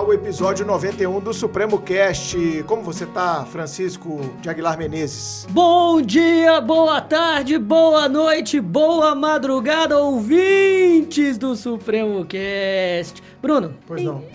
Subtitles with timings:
[0.00, 2.64] ao episódio 91 do Supremo Cast.
[2.66, 5.46] Como você tá, Francisco de Aguilar Menezes?
[5.50, 13.22] Bom dia, boa tarde, boa noite, boa madrugada, ouvintes do Supremo Cast.
[13.40, 13.74] Bruno,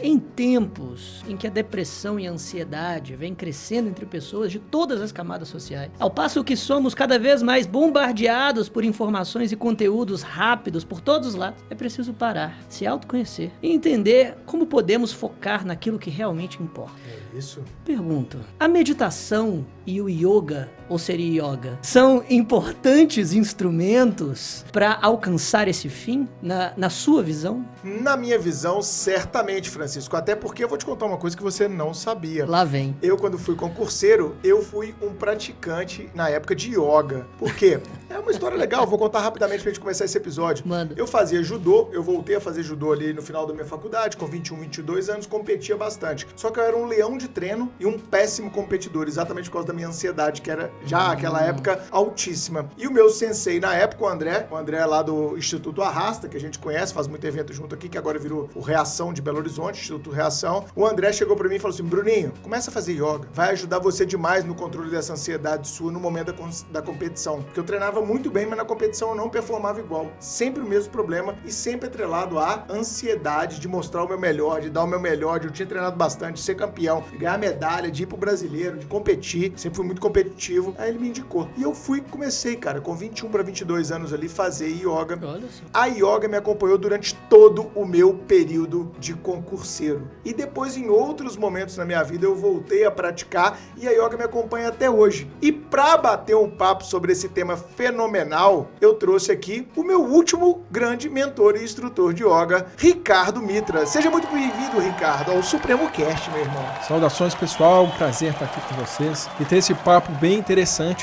[0.02, 4.60] em, em tempos em que a depressão e a ansiedade vêm crescendo entre pessoas de
[4.60, 9.56] todas as camadas sociais, ao passo que somos cada vez mais bombardeados por informações e
[9.56, 15.12] conteúdos rápidos por todos os lados, é preciso parar, se autoconhecer e entender como podemos
[15.12, 16.96] focar naquilo que realmente importa.
[17.08, 17.64] É isso?
[17.84, 25.90] Pergunto: a meditação e o yoga, ou seria yoga, são importantes instrumentos para alcançar esse
[25.90, 27.66] fim, na, na sua visão?
[27.84, 30.16] Na minha visão, certamente, Francisco.
[30.16, 32.46] Até porque eu vou te contar uma coisa que você não sabia.
[32.46, 32.96] Lá vem.
[33.02, 37.28] Eu, quando fui concurseiro, eu fui um praticante na época de yoga.
[37.38, 37.80] Por quê?
[38.08, 40.66] É uma história legal, vou contar rapidamente pra gente começar esse episódio.
[40.66, 40.94] Manda.
[40.96, 44.26] Eu fazia judô, eu voltei a fazer judô ali no final da minha faculdade, com
[44.26, 46.26] 21, 22 anos, competia bastante.
[46.36, 49.68] Só que eu era um leão de treino e um péssimo competidor, exatamente por causa
[49.68, 52.70] da minha ansiedade, que era já naquela época altíssima.
[52.78, 56.38] E o meu sensei na época, o André, o André lá do Instituto Arrasta, que
[56.38, 59.38] a gente conhece, faz muito evento junto aqui, que agora virou o Reação de Belo
[59.38, 60.66] Horizonte, Instituto Reação.
[60.76, 63.28] O André chegou pra mim e falou assim: Bruninho, começa a fazer yoga.
[63.34, 67.42] Vai ajudar você demais no controle dessa ansiedade sua no momento da, da competição.
[67.44, 70.12] Porque eu treinava muito bem, mas na competição eu não performava igual.
[70.20, 74.70] Sempre o mesmo problema e sempre atrelado à ansiedade de mostrar o meu melhor, de
[74.70, 75.40] dar o meu melhor.
[75.40, 78.78] de Eu tinha treinado bastante, de ser campeão, de ganhar medalha, de ir pro brasileiro,
[78.78, 79.54] de competir.
[79.56, 80.65] Sempre fui muito competitivo.
[80.78, 81.48] Aí ele me indicou.
[81.58, 85.20] E eu fui, comecei, cara, com 21 para 22 anos ali, fazer yoga.
[85.22, 85.64] Olha só.
[85.74, 90.10] A yoga me acompanhou durante todo o meu período de concurseiro.
[90.24, 94.18] E depois, em outros momentos na minha vida, eu voltei a praticar e a yoga
[94.18, 95.30] me acompanha até hoje.
[95.42, 100.64] E pra bater um papo sobre esse tema fenomenal, eu trouxe aqui o meu último
[100.72, 103.86] grande mentor e instrutor de yoga, Ricardo Mitra.
[103.86, 106.66] Seja muito bem-vindo, Ricardo, ao Supremo Cast, meu irmão.
[106.88, 110.55] Saudações pessoal, um prazer estar aqui com vocês e ter esse papo bem interessante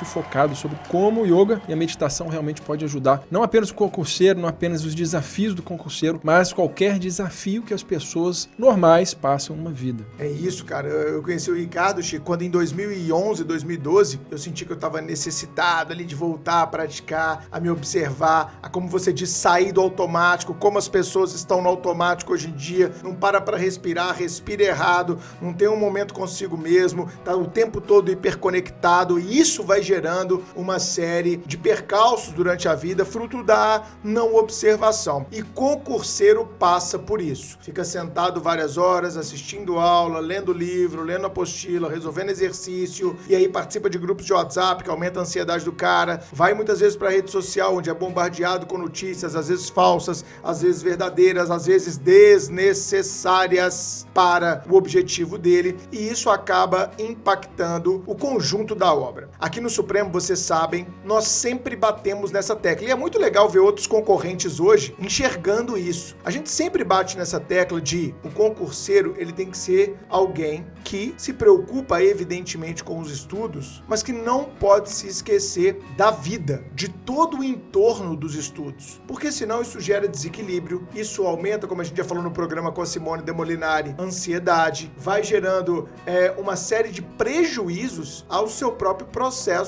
[0.03, 3.75] e focado sobre como o yoga e a meditação realmente pode ajudar não apenas o
[3.75, 9.55] concurseiro, não apenas os desafios do concurseiro, mas qualquer desafio que as pessoas normais passam
[9.57, 10.05] uma vida.
[10.19, 10.89] É isso, cara.
[10.89, 15.93] Eu conheci o Ricardo, Chico, quando em 2011, 2012, eu senti que eu tava necessitado
[15.93, 20.55] ali de voltar a praticar, a me observar, a como você diz, sair do automático,
[20.55, 25.19] como as pessoas estão no automático hoje em dia, não para pra respirar, respira errado,
[25.41, 30.45] não tem um momento consigo mesmo, tá o tempo todo hiperconectado, e isso vai gerando
[30.55, 35.27] uma série de percalços durante a vida, fruto da não observação.
[35.33, 37.59] E concurseiro passa por isso.
[37.61, 43.91] Fica sentado várias horas, assistindo aula, lendo livro, lendo apostila, resolvendo exercício, e aí participa
[43.91, 47.29] de grupos de WhatsApp que aumenta a ansiedade do cara, vai muitas vezes pra rede
[47.29, 54.07] social onde é bombardeado com notícias, às vezes falsas, às vezes verdadeiras, às vezes desnecessárias
[54.15, 59.32] para o objetivo dele, e isso acaba impactando o conjunto da obra.
[59.43, 63.59] Aqui no Supremo, vocês sabem, nós sempre batemos nessa tecla, e é muito legal ver
[63.59, 66.17] outros concorrentes hoje enxergando isso.
[66.25, 71.13] A gente sempre bate nessa tecla de o concurseiro, ele tem que ser alguém que
[71.17, 76.89] se preocupa evidentemente com os estudos, mas que não pode se esquecer da vida, de
[76.89, 79.01] todo o entorno dos estudos.
[79.09, 82.81] Porque senão isso gera desequilíbrio, isso aumenta, como a gente já falou no programa com
[82.81, 89.22] a Simone Demolinari, ansiedade, vai gerando é, uma série de prejuízos ao seu próprio processo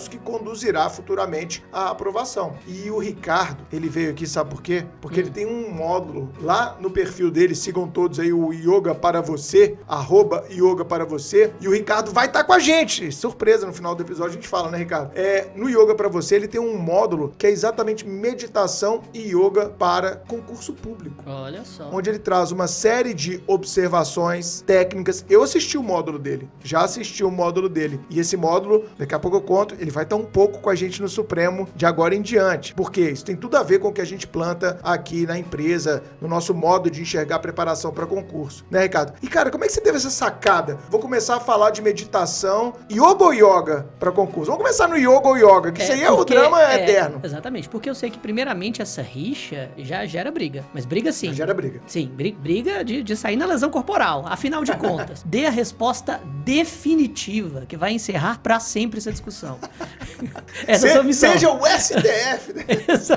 [0.09, 2.55] que conduzirá futuramente à aprovação.
[2.67, 4.85] E o Ricardo, ele veio aqui, sabe por quê?
[5.01, 9.21] Porque ele tem um módulo lá no perfil dele, sigam todos aí o Yoga para
[9.21, 13.13] você, arroba Yoga para você, e o Ricardo vai estar com a gente.
[13.13, 15.13] Surpresa, no final do episódio a gente fala, né, Ricardo?
[15.15, 19.71] É, no Yoga para você, ele tem um módulo que é exatamente meditação e yoga
[19.71, 21.91] para concurso público Olha só.
[21.93, 25.25] onde ele traz uma série de observações técnicas.
[25.29, 28.01] Eu assisti o módulo dele, já assisti o módulo dele.
[28.11, 30.75] E esse módulo, daqui a pouco eu conto, ele vai estar um pouco com a
[30.75, 32.75] gente no Supremo de agora em diante.
[32.75, 36.03] Porque isso tem tudo a ver com o que a gente planta aqui na empresa,
[36.21, 39.13] no nosso modo de enxergar a preparação para concurso, né, Ricardo?
[39.23, 40.79] E cara, como é que você teve essa sacada?
[40.91, 44.51] Vou começar a falar de meditação, yoga ou yoga para concurso?
[44.51, 47.21] Vamos começar no yoga ou yoga, que isso aí é o drama é, eterno.
[47.23, 50.65] Exatamente, porque eu sei que primeiramente essa rixa já gera briga.
[50.73, 51.29] Mas briga sim.
[51.29, 51.81] Já gera briga.
[51.87, 54.25] Sim, bri- briga de, de sair na lesão corporal.
[54.27, 59.34] Afinal de contas, dê a resposta definitiva que vai encerrar pra sempre essa discussão.
[60.67, 61.33] Essa é a Se- sua missão.
[61.33, 62.65] seja o STF, né?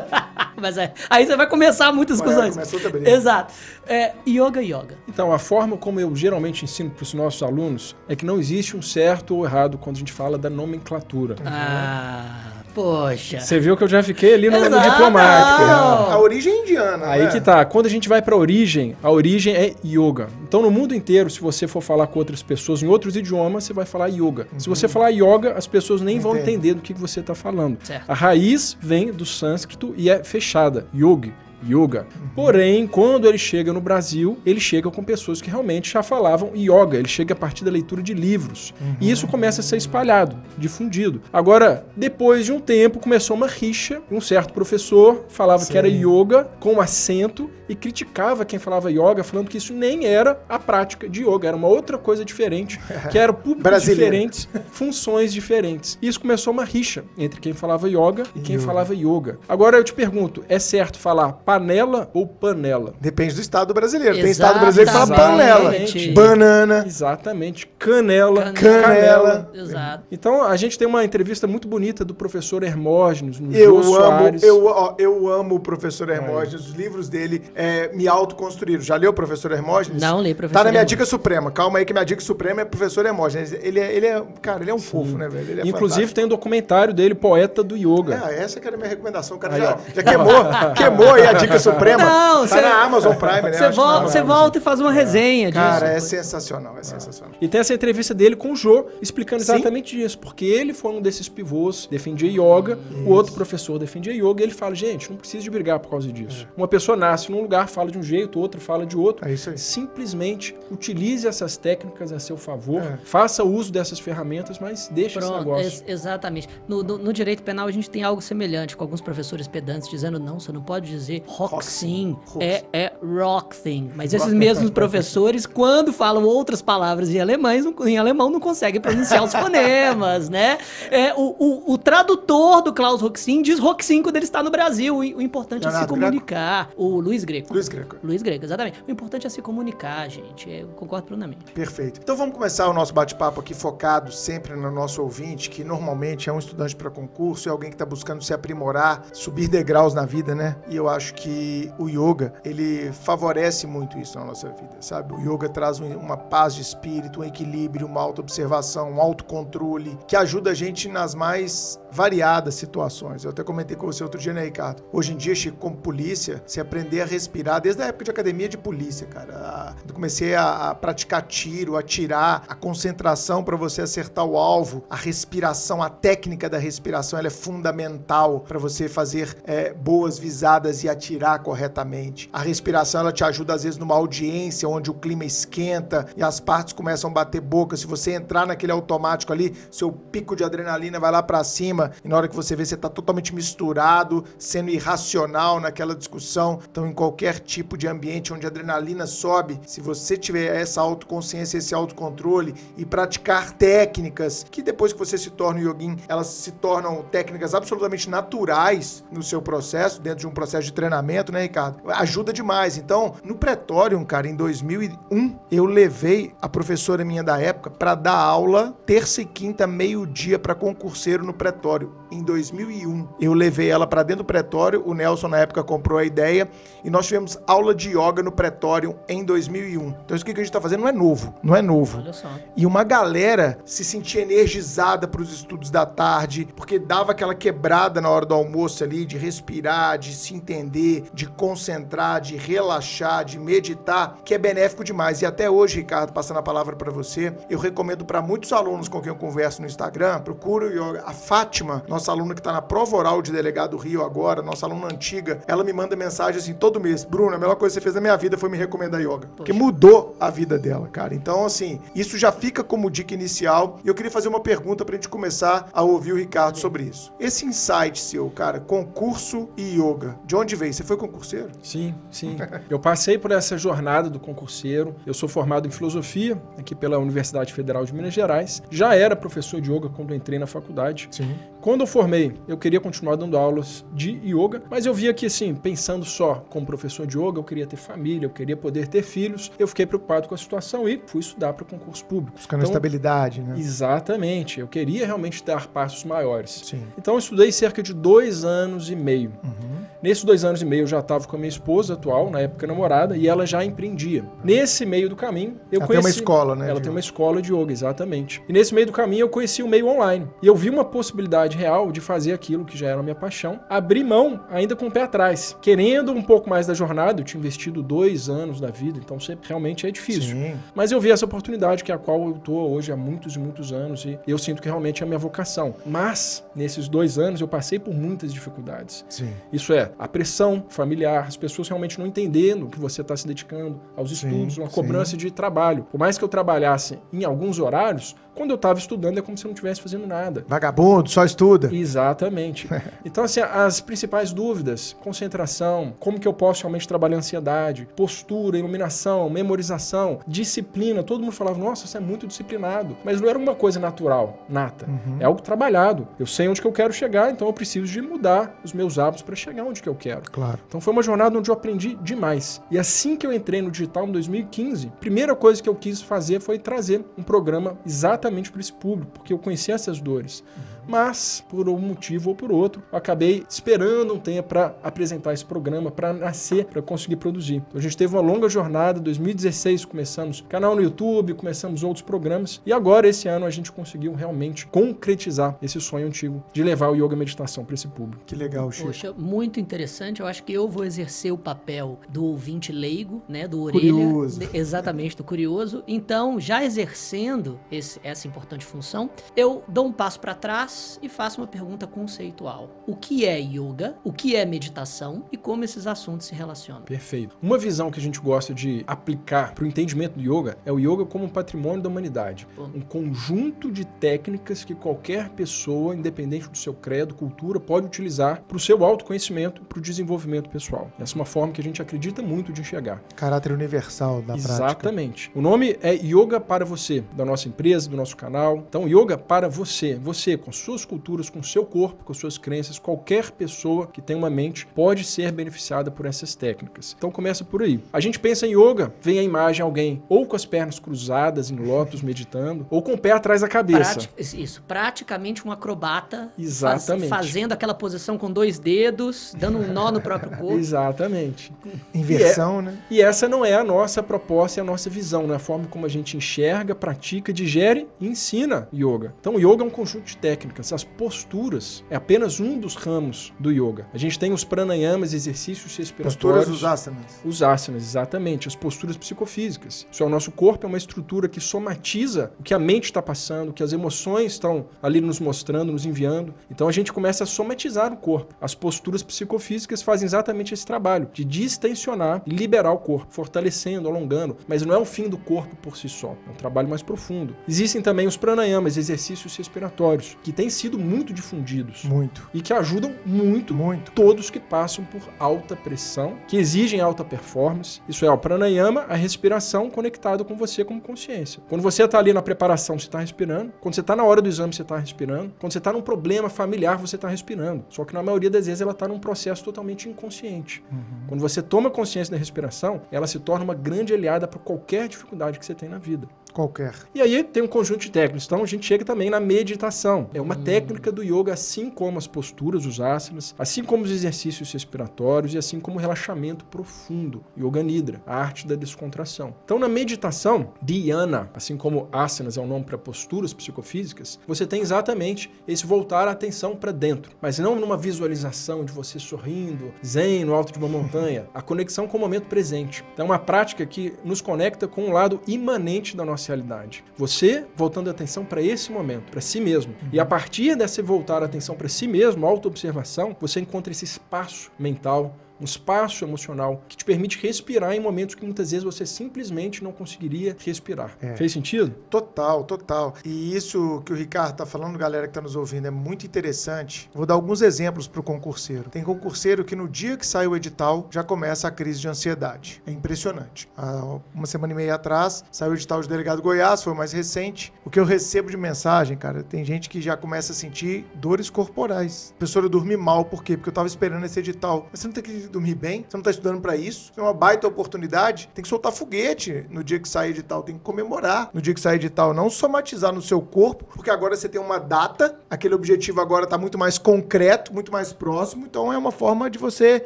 [0.59, 2.53] Mas é, aí você vai começar muitas Vai, discussões.
[2.55, 3.09] começa outra briga.
[3.09, 3.53] Exato.
[3.87, 4.97] É, yoga yoga.
[5.07, 8.75] Então, a forma como eu geralmente ensino para os nossos alunos é que não existe
[8.75, 11.35] um certo ou errado quando a gente fala da nomenclatura.
[11.45, 13.39] Ah, Poxa.
[13.39, 14.89] Você viu que eu já fiquei ali no, no Exato.
[14.91, 15.61] diplomático.
[15.65, 16.11] Não.
[16.11, 17.31] A origem é indiana, Aí né?
[17.31, 17.65] que tá.
[17.65, 20.27] Quando a gente vai pra origem, a origem é yoga.
[20.47, 23.73] Então, no mundo inteiro, se você for falar com outras pessoas em outros idiomas, você
[23.73, 24.47] vai falar yoga.
[24.57, 26.47] Se você falar yoga, as pessoas nem vão Entendo.
[26.47, 27.77] entender do que que você tá falando.
[27.83, 28.09] Certo.
[28.09, 30.87] A raiz vem do sânscrito e é fechada.
[30.95, 31.33] Yogi.
[31.67, 32.05] Yoga.
[32.35, 36.97] Porém, quando ele chega no Brasil, ele chega com pessoas que realmente já falavam yoga.
[36.97, 38.73] Ele chega a partir da leitura de livros.
[39.01, 41.21] E isso começa a ser espalhado, difundido.
[41.31, 44.01] Agora, depois de um tempo, começou uma rixa.
[44.11, 46.05] Um certo professor falava que era Sim.
[46.05, 51.09] yoga com acento e criticava quem falava yoga, falando que isso nem era a prática
[51.09, 52.79] de yoga, era uma outra coisa diferente,
[53.11, 55.97] que eram públicos diferentes, funções diferentes.
[56.01, 58.65] E isso começou uma rixa entre quem falava yoga e quem Yoga.
[58.65, 59.39] falava yoga.
[59.49, 62.93] Agora eu te pergunto, é certo falar panela ou panela?
[62.99, 64.15] Depende do estado brasileiro.
[64.15, 66.09] Tem estado brasileiro que fala Exatamente.
[66.13, 69.49] panela, banana, Exatamente, canela, canela.
[69.53, 70.03] Exato.
[70.11, 74.17] Então a gente tem uma entrevista muito bonita do professor Hermógenes no Eu Jô amo,
[74.19, 74.43] Soares.
[74.43, 76.67] eu, ó, eu amo o professor Hermógenes.
[76.67, 78.81] Os livros dele é, me autoconstruíram.
[78.81, 80.01] Já leu o professor Hermógenes?
[80.01, 80.89] Não li, professor Tá na minha Hermógenes.
[80.89, 81.49] dica suprema.
[81.49, 83.53] Calma aí que minha dica suprema é professor Hermógenes.
[83.53, 85.49] Ele é, ele é cara, ele é um fofo, né, velho?
[85.49, 88.21] Ele é Inclusive tem um documentário dele, Poeta do Yoga.
[88.31, 89.37] É, essa que era a minha recomendação.
[89.37, 89.77] O cara Aí, já, ó.
[89.95, 92.03] já queimou, queimou aí a dica suprema.
[92.03, 93.53] Não, tá cê- na Amazon Prime, né?
[93.53, 94.25] Você volta, Amazon.
[94.25, 96.07] volta e faz uma resenha Cara, é disso.
[96.09, 97.33] sensacional, é sensacional.
[97.39, 99.53] E tem essa entrevista dele com o Jô, explicando Sim.
[99.53, 104.41] exatamente isso, porque ele foi um desses pivôs, defendia yoga, o outro professor defendia yoga,
[104.41, 106.47] e ele fala, gente, não precisa de brigar por causa disso.
[106.55, 109.27] Uma pessoa nasce num lugar, fala de um jeito, outra fala de outro.
[109.27, 109.57] É isso aí.
[109.57, 112.97] Simplesmente utilize essas técnicas a seu favor, É.
[113.03, 115.63] faça uso dessas ferramentas, mas deixe esse Pronto, negócio.
[115.65, 116.47] ex- exatamente.
[116.67, 120.19] No, no- no direito penal a gente tem algo semelhante, com alguns professores pedantes dizendo
[120.19, 123.91] não, você não pode dizer roxin, é, é rockthing.
[123.95, 128.79] Mas esses mesmos professores, quando falam outras palavras em, alemães, não- em alemão, não conseguem
[128.81, 130.57] pronunciar os fonemas, né?
[130.89, 134.95] É, o, o- o tradutor do Klaus Roxin diz roxin quando ele está no Brasil.
[134.95, 136.69] O, o importante é se Leonardo comunicar.
[136.77, 137.53] O Luiz Greco.
[137.53, 137.97] Luiz Greco.
[138.03, 138.83] Luiz Greco, exatamente.
[138.87, 140.49] O importante é se comunicar, gente.
[140.49, 141.51] Eu concordo plenamente.
[141.53, 141.99] Perfeito.
[142.01, 146.33] Então vamos começar o nosso bate-papo aqui focado sempre no nosso ouvinte, que normalmente é
[146.33, 150.33] um estudante para concurso, é alguém que está buscando se aprimorar, subir degraus na vida,
[150.33, 150.55] né?
[150.69, 155.13] E eu acho que o yoga, ele favorece muito isso na nossa vida, sabe?
[155.13, 160.15] O yoga traz um- uma paz de espírito, um equilíbrio, uma autoobservação, um autocontrole, que
[160.15, 163.23] ajuda a gente nas mais variadas situações.
[163.23, 164.83] Eu até comentei com você outro dia, né, Ricardo?
[164.93, 168.47] Hoje em dia, Chico, como polícia, se aprender a respirar, desde a época de academia
[168.47, 169.75] de polícia, cara.
[169.87, 174.95] Eu comecei a, a praticar tiro, atirar, a concentração para você acertar o alvo, a
[174.95, 180.89] respiração, a técnica da respiração, ela é fundamental para você fazer é, boas visadas e
[180.89, 181.06] atirar
[181.43, 182.29] corretamente.
[182.33, 186.39] A respiração, ela te ajuda, às vezes, numa audiência onde o clima esquenta e as
[186.39, 187.77] partes começam a bater boca.
[187.77, 192.07] Se você entrar naquele automático ali, seu pico de adrenalina vai lá para cima e
[192.07, 196.59] na hora que você vê, você tá totalmente misturado, sendo irracional naquela discussão.
[196.69, 201.57] Então, em qualquer tipo de ambiente onde a adrenalina sobe, se você tiver essa autoconsciência,
[201.57, 206.51] esse autocontrole e praticar técnicas que depois que você se torna um yogin, elas se
[206.51, 210.96] tornam técnicas absolutamente naturais no seu processo, dentro de um processo de treinamento,
[211.31, 211.81] né, Ricardo?
[211.91, 212.77] Ajuda demais.
[212.77, 218.17] Então, no Pretório, cara, em 2001, eu levei a professora minha da época para dar
[218.17, 221.93] aula terça e quinta, meio-dia, para concurseiro no Pretório.
[222.09, 224.81] Em 2001, eu levei ela para dentro do Pretório.
[224.85, 226.49] O Nelson, na época, comprou a ideia
[226.83, 229.89] e nós tivemos aula de yoga no Pretório em 2001.
[230.05, 231.33] Então, isso que a gente está fazendo não é novo.
[231.43, 231.97] Não é novo.
[231.99, 232.29] Olha só.
[232.55, 237.99] E uma galera se sentia energizada para os estudos da tarde, porque dava aquela quebrada
[237.99, 243.39] na hora do almoço ali, de respirar, de se entender, de concentrar, de relaxar, de
[243.39, 245.21] meditar, que é benéfico demais.
[245.21, 249.01] E até hoje, Ricardo, passando a palavra para você, eu recomendo para muitos alunos com
[249.01, 251.03] quem eu converso no Instagram, procura o yoga.
[251.05, 254.87] A Fátima, nossa aluna que está na prova oral de delegado Rio agora, nossa aluna
[254.87, 257.95] antiga, ela me manda mensagem assim todo mês: Bruno, a melhor coisa que você fez
[257.95, 259.27] na minha vida foi me recomendar yoga.
[259.35, 261.13] Porque mudou a vida dela, cara.
[261.13, 263.79] Então, assim, isso já fica como dica inicial.
[263.83, 267.13] E eu queria fazer uma pergunta pra gente começar a ouvir o Ricardo sobre isso.
[267.19, 270.66] Esse insight seu, cara, concurso e yoga, de onde veio?
[270.73, 271.49] Você foi concurseiro?
[271.61, 272.35] Sim, sim.
[272.69, 274.95] Eu passei por essa jornada do concurseiro.
[275.05, 278.61] Eu sou formado em filosofia aqui pela Universidade Federal de Minas Gerais.
[278.69, 281.07] Já era professor de yoga quando entrei na faculdade.
[281.11, 281.35] Sim.
[281.61, 285.53] Quando eu formei, eu queria continuar dando aulas de yoga, mas eu via que, assim,
[285.53, 289.51] pensando só como professor de yoga, eu queria ter família, eu queria poder ter filhos.
[289.59, 292.37] Eu fiquei preocupado com a situação e fui estudar para concurso público.
[292.37, 293.55] Buscando Então, estabilidade, né?
[293.57, 294.59] Exatamente.
[294.59, 296.61] Eu queria realmente dar passos maiores.
[296.65, 296.83] Sim.
[296.97, 299.31] Então eu estudei cerca de dois anos e meio.
[299.43, 299.85] Uhum.
[300.01, 302.41] Nesses dois anos anos e meio eu já estava com a minha esposa atual, na
[302.41, 304.23] época namorada, e ela já empreendia.
[304.43, 305.91] Nesse meio do caminho, eu ela conheci...
[305.91, 306.69] tem uma escola, né?
[306.69, 308.41] Ela tem uma escola de yoga, exatamente.
[308.47, 310.27] E nesse meio do caminho eu conheci o meio online.
[310.41, 313.59] E eu vi uma possibilidade real de fazer aquilo que já era a minha paixão,
[313.69, 317.21] abrir mão ainda com o pé atrás, querendo um pouco mais da jornada.
[317.21, 320.35] Eu tinha investido dois anos da vida, então realmente é difícil.
[320.35, 320.55] Sim.
[320.73, 323.39] Mas eu vi essa oportunidade, que é a qual eu estou hoje há muitos e
[323.39, 325.75] muitos anos, e eu sinto que realmente é a minha vocação.
[325.85, 329.05] Mas, nesses dois anos, eu passei por muitas dificuldades.
[329.09, 329.29] Sim.
[329.51, 333.79] Isso é, a pressão familiar, as pessoas realmente não entendendo que você está se dedicando
[333.95, 335.17] aos estudos, sim, uma cobrança sim.
[335.17, 335.85] de trabalho.
[335.91, 339.43] Por mais que eu trabalhasse em alguns horários, quando eu estava estudando é como se
[339.43, 340.45] eu não estivesse fazendo nada.
[340.47, 341.73] Vagabundo, só estuda.
[341.73, 342.69] Exatamente.
[343.03, 348.59] então, assim, as principais dúvidas, concentração, como que eu posso realmente trabalhar a ansiedade, postura,
[348.59, 351.01] iluminação, memorização, disciplina.
[351.01, 352.95] Todo mundo falava, nossa, você é muito disciplinado.
[353.03, 354.85] Mas não era uma coisa natural, nata.
[354.87, 355.17] Uhum.
[355.19, 356.07] É algo trabalhado.
[356.19, 359.23] Eu sei onde que eu quero chegar, então eu preciso de mudar os meus hábitos
[359.23, 360.31] para chegar onde que eu quero.
[360.31, 360.59] Claro.
[360.67, 362.61] Então foi uma jornada onde eu aprendi demais.
[362.69, 366.01] E assim que eu entrei no digital em 2015, a primeira coisa que eu quis
[366.01, 370.43] fazer foi trazer um programa exatamente para esse público, porque eu conhecia essas dores.
[370.55, 375.33] Uhum mas por um motivo ou por outro, eu acabei esperando um tempo para apresentar
[375.33, 377.55] esse programa, para nascer, para conseguir produzir.
[377.55, 382.61] Então, a gente teve uma longa jornada, 2016 começamos canal no YouTube, começamos outros programas
[382.65, 386.95] e agora esse ano a gente conseguiu realmente concretizar esse sonho antigo de levar o
[386.95, 388.23] yoga meditação para esse público.
[388.25, 388.87] Que legal, Chico.
[388.87, 390.21] Poxa, muito interessante.
[390.21, 394.41] Eu acho que eu vou exercer o papel do ouvinte leigo, né, do orelha, curioso.
[394.53, 395.83] exatamente do curioso.
[395.87, 401.41] Então, já exercendo esse, essa importante função, eu dou um passo para trás e faço
[401.41, 402.69] uma pergunta conceitual.
[402.85, 403.95] O que é yoga?
[404.03, 405.25] O que é meditação?
[405.31, 406.83] E como esses assuntos se relacionam?
[406.83, 407.37] Perfeito.
[407.41, 410.79] Uma visão que a gente gosta de aplicar para o entendimento do yoga é o
[410.79, 412.47] yoga como um patrimônio da humanidade.
[412.57, 418.57] Um conjunto de técnicas que qualquer pessoa, independente do seu credo, cultura, pode utilizar para
[418.57, 420.91] o seu autoconhecimento, para o desenvolvimento pessoal.
[420.99, 423.01] Essa é uma forma que a gente acredita muito de enxergar.
[423.15, 424.53] Caráter universal da prática.
[424.53, 425.31] Exatamente.
[425.35, 428.57] O nome é Yoga para você, da nossa empresa, do nosso canal.
[428.67, 429.95] Então, yoga para você.
[429.95, 434.29] Você, com suas culturas, com seu corpo, com suas crenças, qualquer pessoa que tem uma
[434.29, 436.93] mente pode ser beneficiada por essas técnicas.
[436.97, 437.79] Então começa por aí.
[437.93, 441.49] A gente pensa em yoga, vem a imagem de alguém ou com as pernas cruzadas
[441.49, 444.09] em lótus meditando, ou com o pé atrás da cabeça.
[444.17, 447.07] isso, praticamente um acrobata Exatamente.
[447.07, 450.59] Faz, fazendo aquela posição com dois dedos, dando um nó no próprio corpo.
[450.59, 451.53] Exatamente.
[451.93, 452.77] Inversão, e é, né?
[452.91, 455.65] E essa não é a nossa proposta e a nossa visão, não é a forma
[455.67, 459.15] como a gente enxerga, pratica, digere e ensina yoga.
[459.21, 463.51] Então, yoga é um conjunto de técnicas as posturas, é apenas um dos ramos do
[463.51, 463.87] yoga.
[463.93, 466.15] A gente tem os pranayamas, exercícios respiratórios.
[466.15, 467.21] Posturas dos asanas.
[467.23, 468.47] Os asanas, exatamente.
[468.47, 469.87] As posturas psicofísicas.
[469.91, 473.01] Isso é, o nosso corpo é uma estrutura que somatiza o que a mente está
[473.01, 476.33] passando, o que as emoções estão ali nos mostrando, nos enviando.
[476.49, 478.35] Então a gente começa a somatizar o corpo.
[478.41, 484.37] As posturas psicofísicas fazem exatamente esse trabalho de distensionar e liberar o corpo, fortalecendo, alongando.
[484.47, 486.15] Mas não é o fim do corpo por si só.
[486.27, 487.35] É um trabalho mais profundo.
[487.47, 491.83] Existem também os pranayamas, exercícios respiratórios, que têm têm sido muito difundidos.
[491.83, 492.29] Muito.
[492.33, 493.91] E que ajudam muito, muito.
[493.91, 497.81] todos que passam por alta pressão, que exigem alta performance.
[497.87, 501.41] Isso é o pranayama, a respiração conectada com você como consciência.
[501.49, 503.51] Quando você está ali na preparação, você está respirando.
[503.59, 505.33] Quando você está na hora do exame, você está respirando.
[505.39, 507.65] Quando você está num problema familiar, você está respirando.
[507.69, 510.63] Só que na maioria das vezes ela está num processo totalmente inconsciente.
[510.71, 511.07] Uhum.
[511.09, 515.39] Quando você toma consciência da respiração, ela se torna uma grande aliada para qualquer dificuldade
[515.39, 516.07] que você tem na vida.
[516.37, 516.75] Qualquer.
[516.93, 518.25] E aí tem um conjunto de técnicas.
[518.25, 520.07] Então a gente chega também na meditação.
[520.13, 520.43] É uma hum.
[520.43, 525.37] técnica do yoga, assim como as posturas, os asanas, assim como os exercícios respiratórios e
[525.39, 529.33] assim como o relaxamento profundo, Yoga Nidra, a arte da descontração.
[529.43, 534.61] Então na meditação, dhyana, assim como asanas é um nome para posturas psicofísicas, você tem
[534.61, 540.23] exatamente esse voltar a atenção para dentro, mas não numa visualização de você sorrindo, zen
[540.23, 542.85] no alto de uma montanha, a conexão com o momento presente.
[542.93, 546.83] Então é uma prática que nos conecta com um lado imanente da nossa parcialidade.
[546.97, 549.73] Você voltando a atenção para esse momento, para si mesmo.
[549.81, 549.89] Uhum.
[549.93, 554.51] E a partir dessa voltar a atenção para si mesmo, autoobservação, você encontra esse espaço
[554.59, 559.63] mental um espaço emocional que te permite respirar em momentos que muitas vezes você simplesmente
[559.63, 560.97] não conseguiria respirar.
[561.01, 561.15] É.
[561.15, 561.71] Fez sentido?
[561.89, 562.95] Total, total.
[563.05, 566.89] E isso que o Ricardo está falando, galera que está nos ouvindo, é muito interessante.
[566.93, 568.69] Vou dar alguns exemplos para o concurseiro.
[568.69, 572.61] Tem concurseiro que no dia que sai o edital já começa a crise de ansiedade.
[572.65, 573.47] É impressionante.
[573.55, 576.91] Há uma semana e meia atrás saiu o edital de delegado Goiás, foi o mais
[576.91, 577.53] recente.
[577.63, 581.29] O que eu recebo de mensagem, cara, tem gente que já começa a sentir dores
[581.29, 582.13] corporais.
[582.15, 583.35] A pessoa dormir mal, por quê?
[583.35, 584.67] Porque eu estava esperando esse edital.
[584.71, 587.13] Mas você não tem que dormir bem, você não está estudando para isso, é uma
[587.13, 591.41] baita oportunidade, tem que soltar foguete no dia que sai edital, tem que comemorar no
[591.41, 595.19] dia que sai edital, não somatizar no seu corpo, porque agora você tem uma data.
[595.29, 599.37] Aquele objetivo agora está muito mais concreto, muito mais próximo, então é uma forma de
[599.37, 599.85] você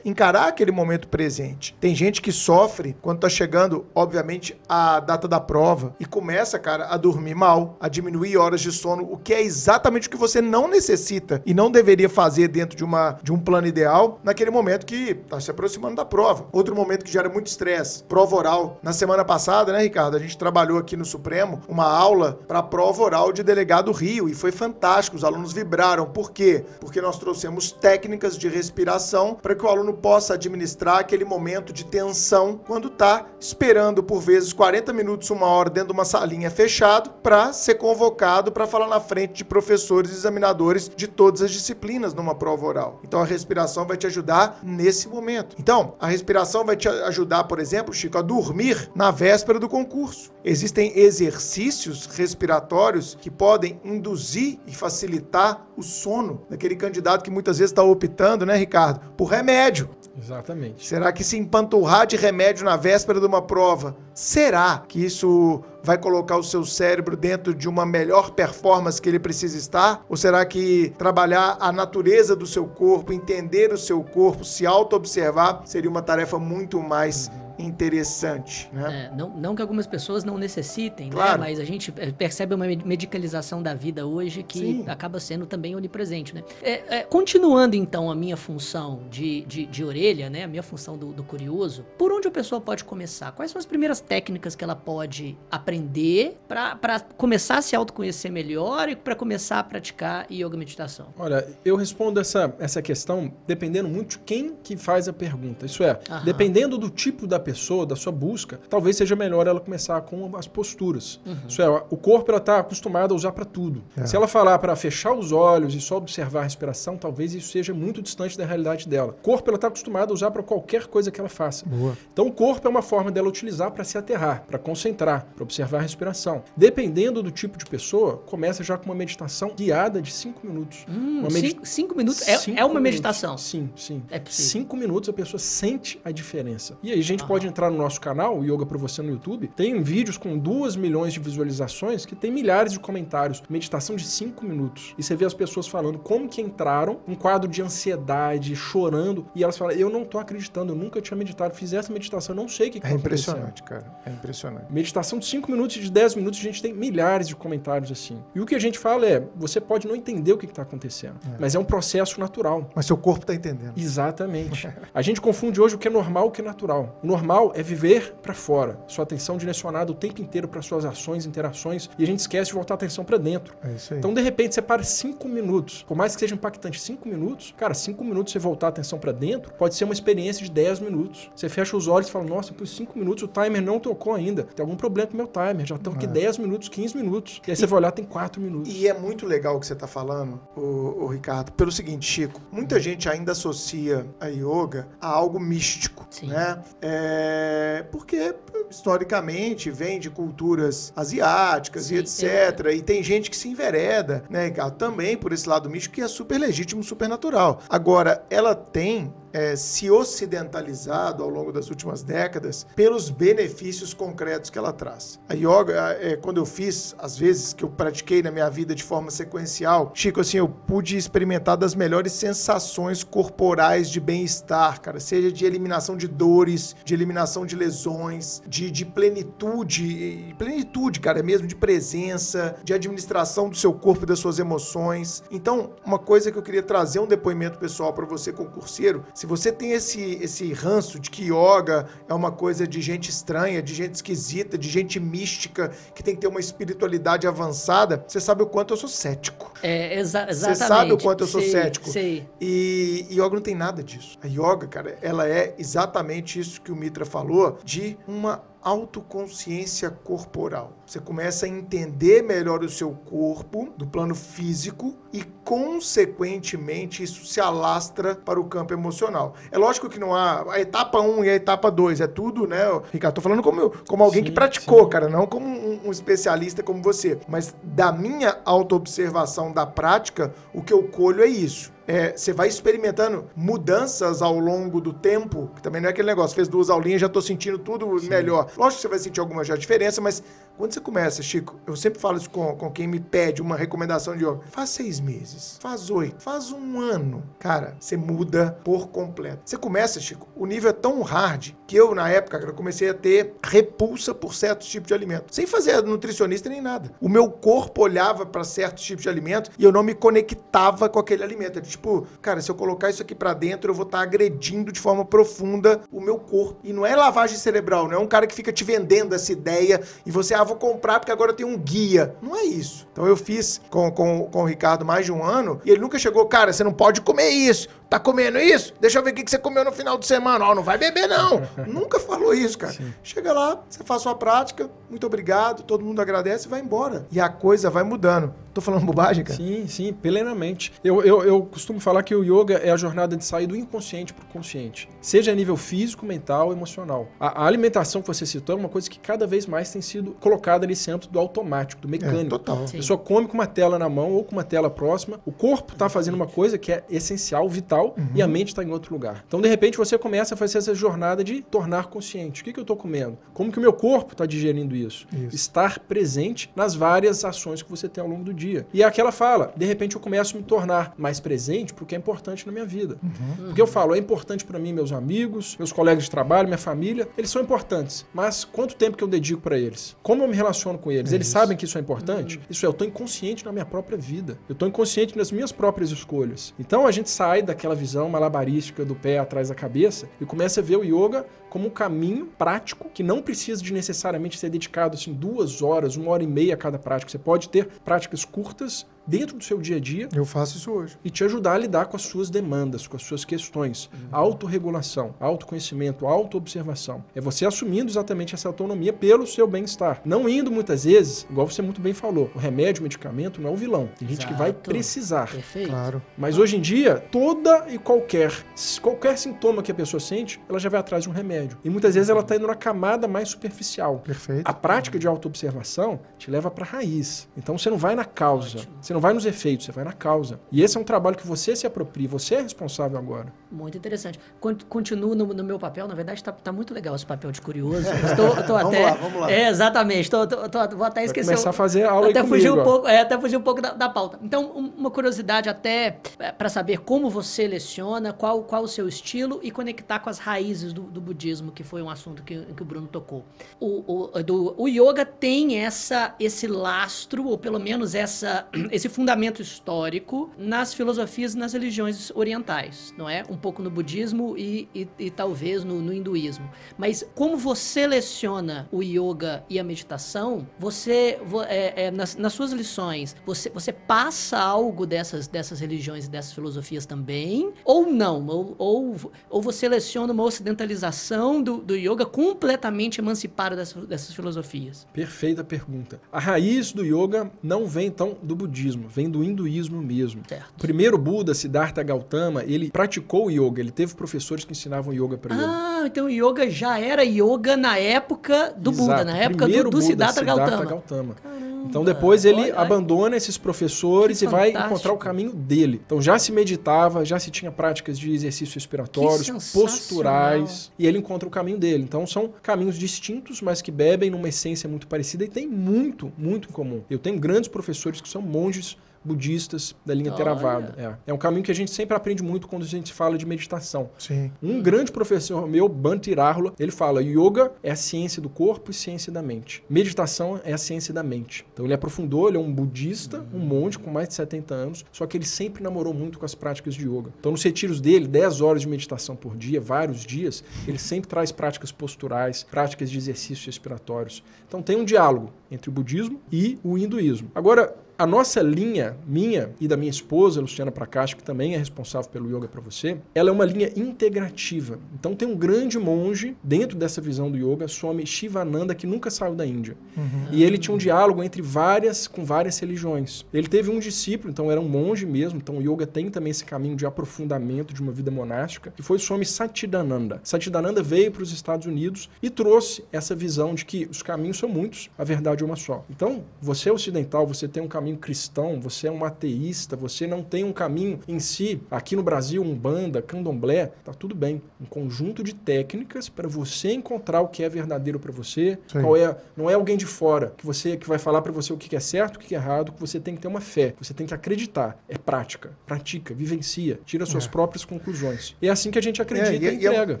[0.04, 1.76] encarar aquele momento presente.
[1.80, 6.86] Tem gente que sofre quando está chegando, obviamente, a data da prova e começa, cara,
[6.86, 10.40] a dormir mal, a diminuir horas de sono, o que é exatamente o que você
[10.40, 14.86] não necessita e não deveria fazer dentro de, uma, de um plano ideal naquele momento
[14.86, 16.46] que está se aproximando da prova.
[16.52, 18.78] Outro momento que gera muito estresse, prova oral.
[18.82, 22.62] Na semana passada, né, Ricardo, a gente trabalhou aqui no Supremo uma aula para a
[22.62, 25.16] prova oral de delegado Rio e foi fantástico.
[25.16, 26.06] Os alunos vibraram.
[26.06, 26.64] Por quê?
[26.80, 31.84] Porque nós trouxemos técnicas de respiração para que o aluno possa administrar aquele momento de
[31.84, 37.10] tensão quando está esperando por vezes 40 minutos, uma hora dentro de uma salinha fechado
[37.22, 42.14] para ser convocado para falar na frente de professores e examinadores de todas as disciplinas
[42.14, 43.00] numa prova oral.
[43.04, 45.56] Então a respiração vai te ajudar nesse momento.
[45.58, 50.32] Então, a respiração vai te ajudar, por exemplo, Chico, a dormir na véspera do concurso.
[50.44, 57.70] Existem exercícios respiratórios que podem induzir e facilitar o sono daquele candidato que muitas vezes
[57.70, 59.88] está optando, né, Ricardo, por remédio.
[60.16, 60.86] Exatamente.
[60.86, 65.98] Será que se empanturrar de remédio na véspera de uma prova, será que isso vai
[65.98, 70.02] colocar o seu cérebro dentro de uma melhor performance que ele precisa estar?
[70.08, 75.60] Ou será que trabalhar a natureza do seu corpo, entender o seu corpo, se auto-observar,
[75.66, 78.68] seria uma tarefa muito mais interessante.
[78.72, 79.10] Né?
[79.12, 81.12] É, não, não que algumas pessoas não necessitem, né?
[81.12, 81.40] claro.
[81.40, 81.48] né?
[81.48, 84.84] mas a gente percebe uma medicalização da vida hoje que Sim.
[84.88, 86.34] acaba sendo também onipresente.
[86.34, 86.42] Né?
[86.62, 90.44] É, é, continuando então a minha função de, de, de orelha, né?
[90.44, 93.32] a minha função do, do, curioso, por onde a pessoa pode começar?
[93.32, 98.88] Quais são as primeiras técnicas que ela pode aprender para começar a se autoconhecer melhor
[98.88, 101.06] e para começar a praticar yoga meditação?
[101.18, 105.66] Olha, eu respondo essa, essa questão dependendo muito de quem que faz a pergunta.
[105.66, 106.24] Isso é, Aham.
[106.24, 110.46] dependendo do tipo da pessoa, da sua busca, talvez seja melhor ela começar com as
[110.46, 111.20] posturas.
[111.24, 111.36] Uhum.
[111.48, 113.82] Isso é, o corpo ela está acostumado a usar para tudo.
[113.96, 114.06] É.
[114.06, 117.72] Se ela falar para fechar os olhos e só observar a respiração, talvez isso seja
[117.72, 119.10] muito distante da realidade dela.
[119.10, 121.66] O corpo ela está acostumada a usar para qualquer coisa que ela faça.
[121.66, 121.96] Boa.
[122.12, 125.78] Então o corpo é uma forma dela utilizar para se aterrar, para concentrar, para observar
[125.78, 126.42] a respiração.
[126.56, 130.86] Dependendo do tipo de pessoa, começa já com uma meditação guiada de cinco minutos.
[130.88, 131.54] Hum, uma medita...
[131.54, 133.30] cinco, cinco, minutos é, cinco é uma meditação.
[133.30, 133.44] Minutos.
[133.44, 134.02] Sim, sim.
[134.10, 134.50] É possível.
[134.50, 136.76] Cinco minutos a pessoa sente a diferença.
[136.82, 139.10] E aí a gente pode pode entrar no nosso canal, o Yoga para você no
[139.10, 139.48] YouTube.
[139.56, 143.42] Tem vídeos com 2 milhões de visualizações que tem milhares de comentários.
[143.48, 144.94] Meditação de 5 minutos.
[144.96, 149.42] E você vê as pessoas falando como que entraram, um quadro de ansiedade, chorando, e
[149.42, 152.68] elas falam: Eu não tô acreditando, eu nunca tinha meditado, fiz essa meditação, não sei
[152.68, 153.84] o que, que É tá impressionante, cara.
[154.06, 154.72] É impressionante.
[154.72, 158.22] Meditação de 5 minutos e de 10 minutos, a gente tem milhares de comentários assim.
[158.32, 161.16] E o que a gente fala é: você pode não entender o que está acontecendo,
[161.26, 161.36] é.
[161.40, 162.70] mas é um processo natural.
[162.76, 163.76] Mas seu corpo está entendendo.
[163.76, 164.68] Exatamente.
[164.94, 167.00] a gente confunde hoje o que é normal e o que é natural.
[167.02, 170.84] O normal normal é viver para fora, sua atenção direcionada o tempo inteiro para suas
[170.84, 173.54] ações, interações, e a gente esquece de voltar a atenção para dentro.
[173.64, 173.98] É isso aí.
[173.98, 177.72] Então, de repente, você para cinco minutos, por mais que seja impactante cinco minutos, cara,
[177.72, 181.30] cinco minutos você voltar a atenção para dentro pode ser uma experiência de 10 minutos.
[181.34, 184.42] Você fecha os olhos e fala, nossa, por cinco minutos o timer não tocou ainda.
[184.42, 186.42] Tem algum problema com o meu timer, já estão aqui 10 é.
[186.42, 187.40] minutos, 15 minutos.
[187.46, 188.72] E aí você vai olhar, tem quatro minutos.
[188.72, 192.40] E é muito legal o que você está falando, o, o Ricardo, pelo seguinte, Chico,
[192.52, 196.26] muita gente ainda associa a yoga a algo místico, Sim.
[196.26, 196.60] né?
[196.82, 198.34] É, é, porque
[198.70, 202.66] historicamente vem de culturas asiáticas Sim, e etc.
[202.66, 202.74] É.
[202.74, 206.38] E tem gente que se envereda, né, também por esse lado místico que é super
[206.38, 207.60] legítimo, super natural.
[207.68, 214.56] Agora, ela tem é, se ocidentalizado ao longo das últimas décadas pelos benefícios concretos que
[214.56, 215.18] ela traz.
[215.28, 218.84] A yoga, é, quando eu fiz, às vezes que eu pratiquei na minha vida de
[218.84, 225.32] forma sequencial, Chico, assim, eu pude experimentar das melhores sensações corporais de bem-estar, cara, seja
[225.32, 231.56] de eliminação de dores, de eliminação de lesões, de, de plenitude, plenitude, cara, mesmo de
[231.56, 235.24] presença, de administração do seu corpo e das suas emoções.
[235.28, 239.50] Então, uma coisa que eu queria trazer um depoimento pessoal para você, concurseiro, se você
[239.50, 243.94] tem esse, esse ranço de que yoga é uma coisa de gente estranha, de gente
[243.94, 248.74] esquisita, de gente mística, que tem que ter uma espiritualidade avançada, você sabe o quanto
[248.74, 249.50] eu sou cético.
[249.62, 250.58] É, exa exatamente.
[250.58, 251.88] Você sabe o quanto eu sou sei, cético.
[251.88, 252.28] Sei.
[252.38, 254.18] E, e yoga não tem nada disso.
[254.22, 260.72] A yoga, cara, ela é exatamente isso que o Mitra falou, de uma autoconsciência corporal.
[260.86, 267.40] Você começa a entender melhor o seu corpo do plano físico e, consequentemente, isso se
[267.40, 269.34] alastra para o campo emocional.
[269.52, 272.64] É lógico que não há a etapa 1 e a etapa 2, é tudo, né,
[272.90, 273.16] Ricardo?
[273.16, 274.88] Tô falando como, como alguém sim, que praticou, sim.
[274.88, 277.18] cara, não como um, um, especialista como você.
[277.28, 281.74] Mas da minha autoobservação da prática, o que eu colho é isso.
[281.86, 286.34] É, você vai experimentando mudanças ao longo do tempo, que também não é aquele negócio,
[286.34, 288.08] fez duas aulinhas, já tô sentindo tudo Sim.
[288.08, 288.50] melhor.
[288.56, 290.22] Lógico que você vai sentir alguma já diferença, mas
[290.56, 294.16] quando você começa, Chico, eu sempre falo isso com, com quem me pede uma recomendação
[294.16, 294.40] de yoga.
[294.50, 297.22] Faz seis meses, faz oito, faz um ano.
[297.38, 299.42] Cara, você muda por completo.
[299.44, 302.94] Você começa, Chico, o nível é tão hard que eu, na época, eu comecei a
[302.94, 305.34] ter repulsa por certos tipos de alimento.
[305.34, 306.92] Sem fazer nutricionista nem nada.
[307.00, 310.98] O meu corpo olhava para certos tipos de alimento e eu não me conectava com
[310.98, 311.58] aquele alimento.
[311.58, 314.72] Era tipo, cara, se eu colocar isso aqui para dentro, eu vou estar tá agredindo
[314.72, 316.58] de forma profunda o meu corpo.
[316.64, 319.80] E não é lavagem cerebral, não é um cara que fica te vendendo essa ideia
[320.06, 322.14] e você ah, vou comprar porque agora eu tenho um guia.
[322.22, 322.86] Não é isso.
[322.92, 325.98] Então eu fiz com, com, com o Ricardo mais de um ano e ele nunca
[325.98, 327.68] chegou, cara, você não pode comer isso.
[327.88, 328.74] Tá comendo isso?
[328.80, 330.44] Deixa eu ver o que você comeu no final de semana.
[330.46, 331.42] Ó, oh, não vai beber, não.
[331.66, 332.72] nunca falou isso, cara.
[332.72, 332.92] Sim.
[333.02, 337.06] Chega lá, você faz sua prática, muito obrigado, todo mundo agradece e vai embora.
[337.10, 338.32] E a coisa vai mudando.
[338.54, 339.36] Tô falando bobagem, cara?
[339.36, 340.72] Sim, sim, plenamente.
[340.84, 344.14] Eu, eu, eu costumo falar que o yoga é a jornada de sair do inconsciente
[344.14, 344.88] para o consciente.
[345.00, 347.08] Seja a nível físico, mental, emocional.
[347.18, 350.12] A, a, alimentação que você citou é uma coisa que cada vez mais tem sido
[350.20, 352.26] colocada nesse âmbito do automático, do mecânico.
[352.26, 352.64] É, total.
[352.64, 355.18] A pessoa come com uma tela na mão ou com uma tela próxima.
[355.26, 358.06] O corpo está fazendo uma coisa que é essencial, vital, uhum.
[358.14, 359.24] e a mente está em outro lugar.
[359.26, 362.42] Então, de repente, você começa a fazer essa jornada de tornar consciente.
[362.42, 363.18] O que, que eu estou comendo?
[363.32, 364.83] Como que o meu corpo está digerindo isso?
[364.86, 365.06] Isso?
[365.32, 368.66] Estar presente nas várias ações que você tem ao longo do dia dia.
[368.72, 371.98] E é aquela fala, de repente eu começo a me tornar mais presente porque é
[371.98, 372.98] importante na minha vida.
[373.02, 373.46] Uhum.
[373.46, 377.08] Porque eu falo, é importante para mim meus amigos, meus colegas de trabalho, minha família,
[377.16, 378.06] eles são importantes.
[378.12, 379.96] Mas quanto tempo que eu dedico para eles?
[380.02, 381.12] Como eu me relaciono com eles?
[381.12, 381.34] É eles isso.
[381.34, 382.36] sabem que isso é importante?
[382.36, 382.42] Uhum.
[382.50, 384.38] Isso é, eu tô inconsciente na minha própria vida.
[384.48, 386.54] Eu tô inconsciente nas minhas próprias escolhas.
[386.58, 390.62] Então a gente sai daquela visão malabarística do pé atrás da cabeça e começa a
[390.62, 394.63] ver o yoga como um caminho prático que não precisa de necessariamente ser dedicado
[394.94, 397.10] assim duas horas, uma hora e meia a cada prática.
[397.10, 400.08] Você pode ter práticas curtas dentro do seu dia a dia.
[400.14, 400.98] Eu faço isso hoje.
[401.04, 403.90] E te ajudar a lidar com as suas demandas, com as suas questões.
[403.92, 404.08] Uhum.
[404.12, 407.04] Autorregulação, autoconhecimento, autoobservação.
[407.14, 410.00] É você assumindo exatamente essa autonomia pelo seu bem-estar.
[410.04, 413.52] Não indo muitas vezes, igual você muito bem falou, o remédio, o medicamento não é
[413.52, 413.88] o vilão.
[413.98, 414.32] Tem gente Exato.
[414.32, 415.30] que vai precisar.
[415.30, 415.70] Perfeito.
[415.70, 416.02] Claro.
[416.16, 418.32] Mas hoje em dia, toda e qualquer,
[418.80, 421.58] qualquer sintoma que a pessoa sente, ela já vai atrás de um remédio.
[421.64, 423.98] E muitas vezes ela está indo na camada mais superficial.
[423.98, 424.48] Perfeito.
[424.48, 427.28] A prática de autoobservação te leva para a raiz.
[427.36, 428.58] Então você não vai na causa.
[428.58, 428.74] Ótimo.
[428.80, 430.38] Você não vai nos efeitos, você vai na causa.
[430.52, 433.32] E esse é um trabalho que você se apropria, você é responsável agora.
[433.50, 434.20] Muito interessante.
[434.68, 437.88] Continuo no, no meu papel, na verdade está tá muito legal esse papel de curioso.
[438.04, 439.32] Estou, estou vamos até, lá, vamos lá.
[439.32, 440.08] É, exatamente.
[440.08, 441.30] Tô, tô, tô, vou até esquecer.
[441.30, 443.88] Começar a fazer aula até fugir um pouco, é, até fugir um pouco da, da
[443.88, 444.18] pauta.
[444.22, 449.40] Então, uma curiosidade até é, para saber como você leciona, qual, qual o seu estilo
[449.42, 452.64] e conectar com as raízes do, do budismo, que foi um assunto que, que o
[452.64, 453.24] Bruno tocou.
[453.58, 459.40] O, o, do, o yoga tem essa, esse lastro, ou pelo menos essa, esse fundamento
[459.40, 463.22] histórico nas filosofias e nas religiões orientais, não é?
[463.28, 466.50] Um pouco no budismo e, e, e talvez no, no, hinduísmo.
[466.76, 471.18] Mas como você leciona o yoga e a meditação, você,
[471.48, 476.32] é, é, nas, nas, suas lições, você, você passa algo dessas, dessas religiões e dessas
[476.32, 478.26] filosofias também, ou não?
[478.26, 484.86] Ou, ou, ou você leciona uma ocidentalização do, do yoga completamente emancipada dessas, dessas filosofias?
[484.92, 486.00] Perfeita pergunta.
[486.10, 490.22] A raiz do yoga não vem então do budismo, vem do hinduísmo mesmo.
[490.28, 490.50] Certo.
[490.56, 495.34] O primeiro Buda, Siddhartha Gautama, ele praticou yoga, ele teve professores que ensinavam yoga para
[495.34, 495.44] ele.
[495.44, 498.88] Ah, então o yoga já era yoga na época do Exato.
[498.88, 501.14] Buda, na época do, do Buda, Siddhartha, Siddhartha Gautama.
[501.14, 505.80] Caramba, então depois ele olha, abandona esses professores e vai encontrar o caminho dele.
[505.84, 511.28] Então já se meditava, já se tinha práticas de exercícios respiratórios, posturais, e ele encontra
[511.28, 511.82] o caminho dele.
[511.82, 516.48] Então são caminhos distintos, mas que bebem numa essência muito parecida e tem muito, muito
[516.48, 516.82] em comum.
[516.88, 518.63] Eu tenho grandes professores que são monges
[519.04, 520.16] budistas da linha Olha.
[520.16, 520.74] Theravada.
[521.06, 521.10] É.
[521.10, 523.90] é um caminho que a gente sempre aprende muito quando a gente fala de meditação.
[523.98, 524.32] Sim.
[524.42, 528.74] Um grande professor meu, Bhante Rahula, ele fala: yoga é a ciência do corpo e
[528.74, 529.62] ciência da mente.
[529.68, 531.44] Meditação é a ciência da mente.
[531.52, 535.06] Então ele aprofundou, ele é um budista, um monge com mais de 70 anos, só
[535.06, 537.12] que ele sempre namorou muito com as práticas de yoga.
[537.20, 541.30] Então nos retiros dele, 10 horas de meditação por dia, vários dias, ele sempre traz
[541.30, 544.22] práticas posturais, práticas de exercícios respiratórios.
[544.46, 547.30] Então tem um diálogo entre o budismo e o hinduísmo.
[547.34, 552.10] Agora, a nossa linha, minha e da minha esposa, Luciana Prakash, que também é responsável
[552.10, 554.78] pelo yoga para você, ela é uma linha integrativa.
[554.94, 559.34] Então tem um grande monge dentro dessa visão do yoga, Swami Shivananda, que nunca saiu
[559.34, 559.76] da Índia.
[559.96, 560.26] Uhum.
[560.32, 563.24] E ele tinha um diálogo entre várias, com várias religiões.
[563.32, 566.44] Ele teve um discípulo, então era um monge mesmo, então o yoga tem também esse
[566.44, 570.20] caminho de aprofundamento de uma vida monástica, que foi o Swami Satchidananda.
[570.24, 574.48] Satchidananda veio para os Estados Unidos e trouxe essa visão de que os caminhos são
[574.48, 575.84] muitos, a verdade é uma só.
[575.88, 580.06] Então, você é ocidental, você tem um caminho caminho cristão, você é um ateísta, você
[580.06, 584.40] não tem um caminho em si, aqui no Brasil, umbanda, candomblé, tá tudo bem.
[584.58, 588.80] Um conjunto de técnicas para você encontrar o que é verdadeiro para você, Sim.
[588.80, 591.58] qual é, não é alguém de fora que você que vai falar para você o
[591.58, 593.92] que é certo, o que é errado, que você tem que ter uma fé, você
[593.92, 597.28] tem que acreditar, é prática, pratica, vivencia, tira suas é.
[597.28, 598.34] próprias conclusões.
[598.40, 600.00] E é assim que a gente acredita é, e, e, é entrega.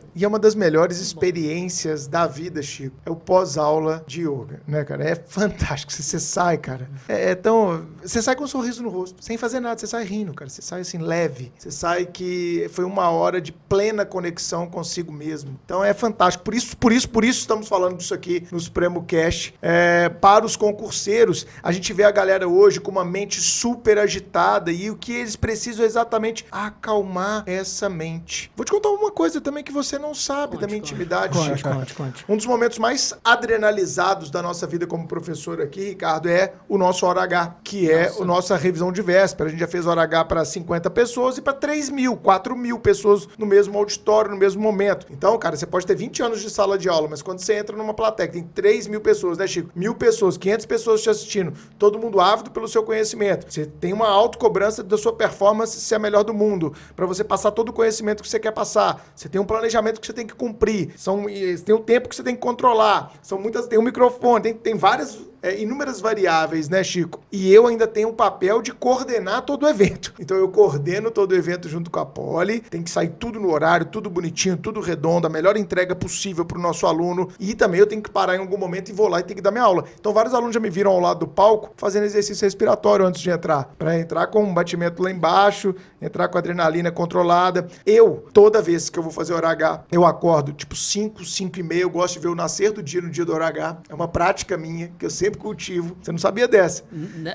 [0.14, 4.84] E é uma das melhores experiências da vida, Chico, é o pós-aula de yoga, né,
[4.84, 5.04] cara?
[5.04, 5.92] É fantástico.
[5.92, 6.88] Você sai, cara.
[7.08, 7.73] É, é, tão.
[8.02, 9.78] Você sai com um sorriso no rosto, sem fazer nada.
[9.78, 10.50] Você sai rindo, cara.
[10.50, 11.52] Você sai assim, leve.
[11.58, 15.58] Você sai que foi uma hora de plena conexão consigo mesmo.
[15.64, 16.44] Então é fantástico.
[16.44, 19.52] Por isso, por isso, por isso estamos falando disso aqui no Supremo Cash.
[19.62, 24.70] É, para os concurseiros, a gente vê a galera hoje com uma mente super agitada
[24.70, 28.50] e o que eles precisam é exatamente acalmar essa mente.
[28.56, 31.38] Vou te contar uma coisa também que você não sabe conte, da minha conte, intimidade.
[31.38, 32.24] Conte, conte, conte.
[32.28, 37.06] Um dos momentos mais adrenalizados da nossa vida como professor aqui, Ricardo, é o nosso
[37.06, 39.48] hora H, que é a nossa revisão de véspera.
[39.48, 42.78] A gente já fez hora H para 50 pessoas e para 3 mil, 4 mil
[42.78, 45.06] pessoas no mesmo auditório, no mesmo momento.
[45.10, 47.74] Então, cara, você pode ter 20 anos de sala de aula, mas quando você entra
[47.74, 49.70] numa plateia que tem 3 mil pessoas, né, Chico?
[49.74, 53.50] Mil pessoas, 500 pessoas te assistindo, todo mundo ávido pelo seu conhecimento.
[53.50, 57.50] Você tem uma autocobrança da sua performance ser a melhor do mundo, para você passar
[57.50, 59.06] todo o conhecimento que você quer passar.
[59.16, 61.24] Você tem um planejamento que você tem que cumprir, são,
[61.64, 64.74] tem um tempo que você tem que controlar, são muitas, tem um microfone, tem, tem
[64.74, 67.20] várias é, inúmeras variáveis, né, Chico?
[67.30, 70.14] E eu ainda tenho o papel de coordenar todo o evento.
[70.24, 73.52] Então eu coordeno todo o evento junto com a Poli, tem que sair tudo no
[73.52, 77.28] horário, tudo bonitinho, tudo redondo, a melhor entrega possível para o nosso aluno.
[77.38, 79.42] E também eu tenho que parar em algum momento e vou lá e tenho que
[79.42, 79.84] dar minha aula.
[80.00, 83.28] Então vários alunos já me viram ao lado do palco fazendo exercício respiratório antes de
[83.28, 87.66] entrar, para entrar com um batimento lá embaixo, entrar com adrenalina controlada.
[87.84, 91.62] Eu, toda vez que eu vou fazer hora H, eu acordo tipo 5, 5 e
[91.62, 93.78] meia, eu gosto de ver o nascer do dia no dia do hora H.
[93.90, 95.96] É uma prática minha que eu sempre cultivo.
[96.00, 96.84] Você não sabia dessa.